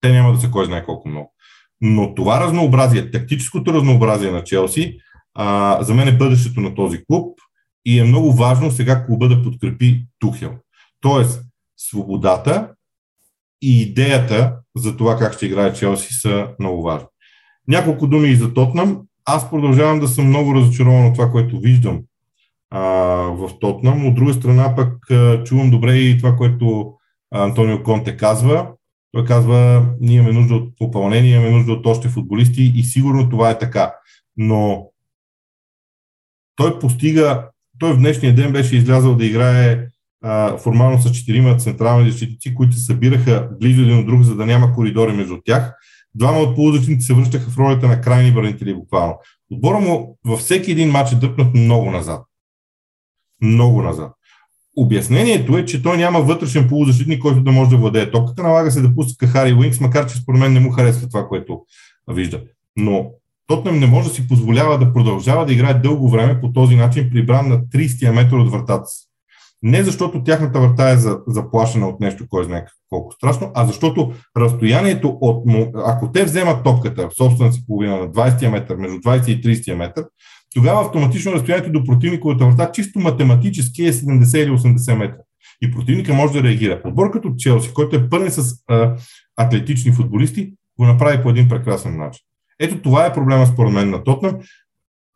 Те 0.02 0.12
няма 0.12 0.34
да 0.34 0.40
са 0.40 0.52
кой 0.52 0.66
знае 0.66 0.86
колко 0.86 1.10
много. 1.10 1.34
Но 1.82 2.16
това 2.16 2.40
разнообразие, 2.40 3.12
тактическото 3.12 3.74
разнообразие 3.74 4.32
на 4.32 4.44
Челси, 4.44 4.98
а, 5.34 5.78
за 5.84 5.94
мен 5.94 6.08
е 6.08 6.18
бъдещето 6.18 6.62
на 6.62 6.76
този 6.76 7.06
клуб 7.06 7.40
и 7.86 8.00
е 8.00 8.04
много 8.04 8.34
важно 8.34 8.72
сега 8.72 9.06
клуба 9.06 9.28
да 9.28 9.44
подкрепи 9.44 10.06
Тухел. 10.20 10.54
Тоест, 11.02 11.44
свободата 11.78 12.74
и 13.62 13.82
идеята 13.82 14.58
за 14.78 14.98
това 14.98 15.18
как 15.18 15.34
ще 15.34 15.46
играе 15.46 15.74
Челси 15.74 16.14
са 16.14 16.48
много 16.60 16.84
важни. 16.84 17.08
Няколко 17.68 18.08
думи 18.08 18.30
и 18.30 18.36
за 18.36 18.54
Тотнам. 18.54 19.02
Аз 19.26 19.50
продължавам 19.50 20.00
да 20.00 20.08
съм 20.08 20.28
много 20.28 20.56
разочарован 20.56 21.06
от 21.06 21.14
това, 21.14 21.32
което 21.32 21.60
виждам 21.60 22.02
а, 22.70 22.82
в 23.32 23.50
Тотнам. 23.60 24.08
От 24.08 24.16
друга 24.16 24.34
страна 24.34 24.76
пък 24.76 25.12
а, 25.12 25.44
чувам 25.44 25.72
добре 25.72 25.96
и 25.96 26.18
това, 26.18 26.36
което 26.36 26.94
Антонио 27.32 27.84
Конте 27.84 28.18
казва. 28.18 28.68
Той 29.12 29.26
казва, 29.26 29.86
ние 30.00 30.18
имаме 30.18 30.34
нужда 30.34 30.56
от 30.56 30.78
попълнение, 30.78 31.36
имаме 31.36 31.52
нужда 31.52 31.72
от 31.72 31.86
още 31.86 32.10
футболисти 32.10 32.72
и 32.76 32.84
сигурно 32.84 33.30
това 33.30 33.50
е 33.50 33.60
така. 33.60 33.94
Но 34.38 34.90
той 36.56 36.80
постига, 36.80 37.50
той 37.80 37.94
в 37.94 37.98
днешния 37.98 38.36
ден 38.36 38.52
беше 38.52 38.76
излязъл 38.76 39.16
да 39.16 39.26
играе 39.26 39.88
формално 40.58 41.02
с 41.02 41.12
четирима 41.12 41.58
централни 41.58 42.12
защитници, 42.12 42.56
които 42.56 42.78
събираха 42.78 43.50
близо 43.60 43.82
един 43.82 44.00
от 44.00 44.06
друг, 44.06 44.22
за 44.22 44.36
да 44.36 44.46
няма 44.46 44.74
коридори 44.74 45.14
между 45.14 45.38
тях. 45.46 45.74
Двама 46.16 46.40
от 46.40 46.56
полузащитници 46.56 47.06
се 47.06 47.14
връщаха 47.14 47.50
в 47.50 47.58
ролята 47.58 47.88
на 47.88 48.02
крайни 48.02 48.32
бранители 48.32 48.74
буквално. 48.74 49.20
Отбора 49.52 49.80
му 49.80 50.18
във 50.26 50.40
всеки 50.40 50.72
един 50.72 50.92
матч 50.92 51.12
е 51.12 51.16
дръпнат 51.16 51.54
много 51.54 51.92
назад. 51.92 52.26
Много 53.42 53.82
назад. 53.82 54.14
Обяснението 54.78 55.58
е, 55.58 55.66
че 55.66 55.84
той 55.84 55.98
няма 55.98 56.22
вътрешен 56.22 56.68
полузащитник, 56.68 57.22
който 57.22 57.44
да 57.44 57.52
може 57.52 57.70
да 57.70 57.78
владее 57.78 58.12
топката. 58.12 58.44
Налага 58.44 58.72
се 58.72 58.82
да 58.82 58.96
пуска 58.96 59.28
Хари 59.28 59.54
Уинкс, 59.54 59.80
макар 59.80 60.10
че 60.10 60.18
според 60.18 60.40
мен 60.40 60.54
не 60.54 60.60
му 60.60 60.72
харесва 60.72 61.10
това, 61.10 61.28
което 61.28 61.62
вижда. 62.08 62.42
Но 62.76 63.12
Тотнем 63.48 63.80
не 63.80 63.88
може 63.88 64.10
да 64.10 64.16
си 64.16 64.28
позволява 64.28 64.78
да 64.78 64.94
продължава 64.94 65.46
да 65.46 65.54
играе 65.54 65.74
дълго 65.74 66.10
време 66.10 66.42
по 66.42 66.54
този 66.54 66.76
начин, 66.76 67.10
прибран 67.10 67.50
на 67.50 67.60
30 67.60 68.12
метър 68.12 68.38
от 68.38 68.52
вратата 68.52 68.86
си. 68.86 69.07
Не 69.64 69.84
защото 69.84 70.24
тяхната 70.24 70.60
врата 70.60 70.90
е 70.90 70.98
заплашена 71.28 71.88
от 71.88 72.00
нещо, 72.00 72.26
кой 72.30 72.44
знае 72.44 72.66
колко 72.90 73.14
страшно, 73.14 73.52
а 73.56 73.66
защото 73.66 74.14
разстоянието 74.38 75.18
от... 75.22 75.44
Ако 75.76 76.12
те 76.12 76.24
вземат 76.24 76.64
топката 76.64 77.10
в 77.10 77.18
собствената 77.18 77.56
си 77.56 77.66
половина 77.68 77.98
на 77.98 78.08
20 78.08 78.50
метър, 78.50 78.76
между 78.76 78.98
20 78.98 79.30
и 79.30 79.42
30 79.42 79.74
метър, 79.74 80.06
тогава 80.56 80.82
автоматично 80.82 81.34
разстоянието 81.34 81.72
до 81.72 81.84
противниковата 81.84 82.46
врата 82.46 82.72
чисто 82.72 83.00
математически 83.00 83.86
е 83.86 83.94
70 83.94 84.38
или 84.38 84.52
80 84.52 84.96
метра. 84.96 85.18
И 85.62 85.72
противника 85.72 86.14
може 86.14 86.34
да 86.34 86.44
реагира. 86.44 86.82
Отбор 86.86 87.12
като 87.12 87.34
Челси, 87.38 87.74
който 87.74 87.96
е 87.96 88.10
пълен 88.10 88.32
с 88.32 88.54
а, 88.68 88.96
атлетични 89.38 89.92
футболисти, 89.92 90.54
го 90.80 90.86
направи 90.86 91.24
по 91.24 91.30
един 91.30 91.50
прекрасен 91.50 91.98
начин. 91.98 92.22
Ето 92.60 92.82
това 92.82 93.06
е 93.06 93.14
проблема 93.14 93.48
според 93.48 93.74
мен 93.74 93.90
на 93.90 94.04
Тотнам. 94.04 94.36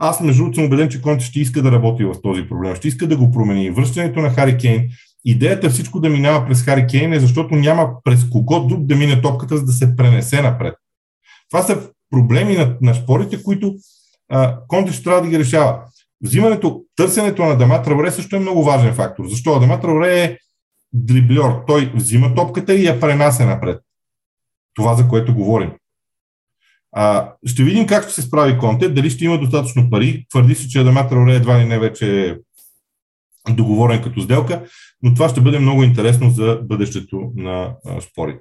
Аз, 0.04 0.22
между 0.22 0.44
другото, 0.44 0.56
съм 0.56 0.66
убеден, 0.66 0.90
че 0.90 1.02
Конте 1.02 1.26
ще 1.26 1.40
иска 1.40 1.62
да 1.62 1.72
работи 1.72 2.04
в 2.04 2.22
този 2.24 2.48
проблем, 2.48 2.76
ще 2.76 2.88
иска 2.88 3.08
да 3.08 3.18
го 3.18 3.32
промени. 3.32 3.70
Връщането 3.70 4.20
на 4.20 4.30
Хари 4.30 4.58
Кейн, 4.58 4.90
идеята 5.26 5.70
всичко 5.70 6.00
да 6.00 6.10
минава 6.10 6.48
през 6.48 6.64
Хари 6.64 6.88
Кейн 6.88 7.14
е 7.14 7.20
защото 7.20 7.56
няма 7.56 7.90
през 8.04 8.30
кого 8.30 8.60
друг 8.60 8.86
да 8.86 8.96
мине 8.96 9.22
топката, 9.22 9.58
за 9.58 9.66
да 9.66 9.72
се 9.72 9.96
пренесе 9.96 10.42
напред. 10.42 10.76
Това 11.50 11.64
са 11.64 11.90
проблеми 12.10 12.58
на, 12.58 12.78
на 12.82 12.94
спорите, 12.96 13.44
които 13.44 13.76
а, 14.30 14.58
Конте 14.68 14.94
ще 14.94 15.04
трябва 15.04 15.22
да 15.22 15.28
ги 15.28 15.40
решава. 15.40 15.80
Взимането, 16.24 16.84
търсенето 16.96 17.46
на 17.46 17.58
Дама 17.58 17.82
Травре 17.82 18.12
също 18.12 18.36
е 18.36 18.40
много 18.40 18.64
важен 18.64 18.94
фактор. 18.94 19.28
Защо? 19.28 19.60
Дама 19.60 19.82
Травре 19.82 20.24
е 20.24 20.38
дриблер. 20.94 21.52
Той 21.68 21.92
взима 21.96 22.36
топката 22.36 22.74
и 22.74 22.86
я 22.86 23.00
пренася 23.00 23.46
напред. 23.46 23.82
това, 24.76 24.96
за 24.96 25.08
което 25.08 25.36
говорим. 25.36 25.72
А, 26.92 27.34
ще 27.46 27.64
видим 27.64 27.88
как 27.88 28.04
ще 28.04 28.14
се 28.14 28.22
справи 28.22 28.58
Конте, 28.58 28.90
дали 28.90 29.10
ще 29.10 29.26
има 29.26 29.40
достатъчно 29.40 29.90
пари. 29.90 30.26
Твърди 30.30 30.56
се, 30.56 30.68
че 30.68 30.80
Адамат 30.80 31.10
Траоре 31.10 31.36
едва 31.36 31.60
ли 31.60 31.66
не 31.66 31.80
вече 31.80 32.28
е 32.28 32.36
договорен 33.54 34.02
като 34.02 34.22
сделка, 34.22 34.64
но 35.04 35.14
това 35.14 35.30
ще 35.30 35.42
бъде 35.42 35.60
много 35.60 35.84
интересно 35.84 36.30
за 36.30 36.60
бъдещето 36.64 37.32
на 37.36 37.74
а, 37.86 38.02
спорите. 38.02 38.40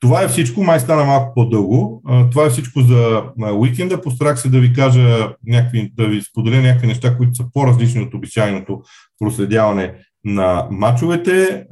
Това 0.00 0.22
е 0.22 0.28
всичко, 0.28 0.64
май 0.64 0.80
стана 0.80 1.04
малко 1.04 1.34
по-дълго. 1.34 2.02
Това 2.30 2.46
е 2.46 2.50
всичко 2.50 2.80
за 2.80 3.22
уикенда. 3.54 4.00
Постарах 4.00 4.40
се 4.40 4.48
да 4.48 4.60
ви 4.60 4.72
кажа 4.72 5.34
някакви, 5.46 5.92
да 5.94 6.06
ви 6.08 6.22
споделя 6.22 6.62
някакви 6.62 6.86
неща, 6.86 7.16
които 7.16 7.34
са 7.34 7.44
по-различни 7.52 8.02
от 8.02 8.14
обичайното 8.14 8.82
проследяване 9.18 9.94
на 10.24 10.68
матчовете. 10.70 11.64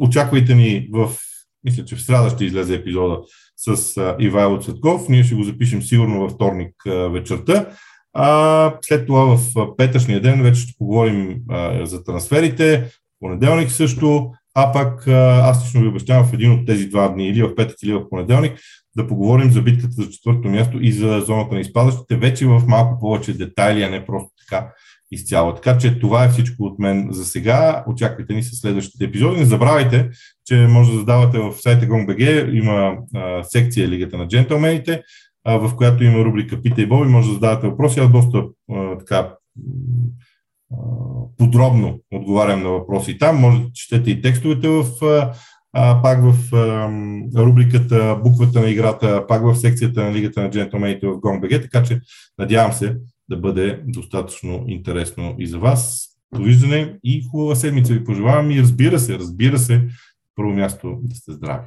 Очаквайте 0.00 0.54
ни 0.54 0.88
в, 0.92 1.10
мисля, 1.64 1.84
че 1.84 1.96
в 1.96 2.02
среда 2.02 2.30
ще 2.30 2.44
излезе 2.44 2.74
епизода 2.74 3.18
с 3.68 4.14
Ивайло 4.18 4.60
Цветков. 4.60 5.08
Ние 5.08 5.24
ще 5.24 5.34
го 5.34 5.42
запишем 5.42 5.82
сигурно 5.82 6.20
във 6.20 6.32
вторник 6.32 6.74
вечерта. 6.86 7.66
А, 8.12 8.74
след 8.82 9.06
това 9.06 9.24
в 9.24 9.76
петъчния 9.76 10.20
ден 10.20 10.42
вече 10.42 10.60
ще 10.60 10.78
поговорим 10.78 11.36
а, 11.50 11.86
за 11.86 12.04
трансферите. 12.04 12.90
Понеделник 13.20 13.70
също. 13.70 14.30
А 14.54 14.72
пак 14.72 15.08
аз 15.08 15.64
лично 15.64 15.80
ви 15.80 15.88
обещавам 15.88 16.26
в 16.26 16.32
един 16.32 16.52
от 16.52 16.66
тези 16.66 16.88
два 16.88 17.08
дни, 17.08 17.28
или 17.28 17.42
в 17.42 17.54
петък, 17.54 17.76
или 17.82 17.92
в 17.92 18.08
понеделник, 18.08 18.58
да 18.96 19.06
поговорим 19.06 19.50
за 19.50 19.62
битката 19.62 19.92
за 19.92 20.10
четвърто 20.10 20.48
място 20.48 20.78
и 20.80 20.92
за 20.92 21.20
зоната 21.20 21.54
на 21.54 21.60
изпадащите, 21.60 22.16
вече 22.16 22.46
в 22.46 22.62
малко 22.66 23.00
повече 23.00 23.32
детайли, 23.32 23.82
а 23.82 23.90
не 23.90 24.06
просто 24.06 24.30
така 24.38 24.72
изцяло. 25.10 25.54
Така 25.54 25.78
че 25.78 25.98
това 25.98 26.24
е 26.24 26.28
всичко 26.28 26.62
от 26.62 26.78
мен 26.78 27.08
за 27.10 27.24
сега. 27.24 27.84
Очаквайте 27.86 28.34
ни 28.34 28.42
с 28.42 28.60
следващите 28.60 29.04
епизоди. 29.04 29.40
Не 29.40 29.44
забравяйте, 29.44 30.08
че 30.44 30.56
може 30.56 30.92
да 30.92 30.98
задавате 30.98 31.38
в 31.38 31.52
сайта 31.52 31.86
GongBG, 31.86 32.52
има 32.52 32.96
а, 33.14 33.44
секция 33.44 33.88
Лигата 33.88 34.18
на 34.18 34.28
джентълмените, 34.28 35.02
а, 35.44 35.56
в 35.56 35.76
която 35.76 36.04
има 36.04 36.24
рубрика 36.24 36.62
Питай 36.62 36.86
Боби, 36.86 37.08
може 37.08 37.28
да 37.28 37.34
задавате 37.34 37.66
въпроси. 37.66 38.00
Аз 38.00 38.12
доста 38.12 38.44
а, 38.72 38.98
така 38.98 39.32
подробно 41.38 41.98
отговарям 42.12 42.62
на 42.62 42.70
въпроси 42.70 43.18
там. 43.18 43.36
Може 43.36 43.58
да 43.58 43.68
четете 43.74 44.10
и 44.10 44.22
текстовете 44.22 44.68
в, 44.68 44.84
а, 45.72 46.02
пак 46.02 46.18
в 46.22 46.54
а, 46.54 46.88
рубриката 47.44 48.20
Буквата 48.24 48.60
на 48.60 48.70
играта, 48.70 49.26
пак 49.28 49.42
в 49.42 49.54
секцията 49.54 50.04
на 50.04 50.12
Лигата 50.12 50.42
на 50.42 50.50
джентлмените 50.50 51.06
в 51.06 51.10
GongBG, 51.10 51.62
така 51.62 51.82
че 51.82 52.00
надявам 52.38 52.72
се 52.72 52.96
да 53.28 53.36
бъде 53.36 53.82
достатъчно 53.86 54.64
интересно 54.68 55.34
и 55.38 55.46
за 55.46 55.58
вас. 55.58 56.08
Довиждане 56.34 56.98
и 57.04 57.22
хубава 57.30 57.54
седмица 57.54 57.92
ви 57.92 58.04
пожелавам 58.04 58.50
и 58.50 58.60
разбира 58.60 58.98
се, 58.98 59.18
разбира 59.18 59.58
се, 59.58 59.88
първо 60.34 60.52
място 60.52 60.98
да 61.02 61.16
сте 61.16 61.32
здрави. 61.32 61.66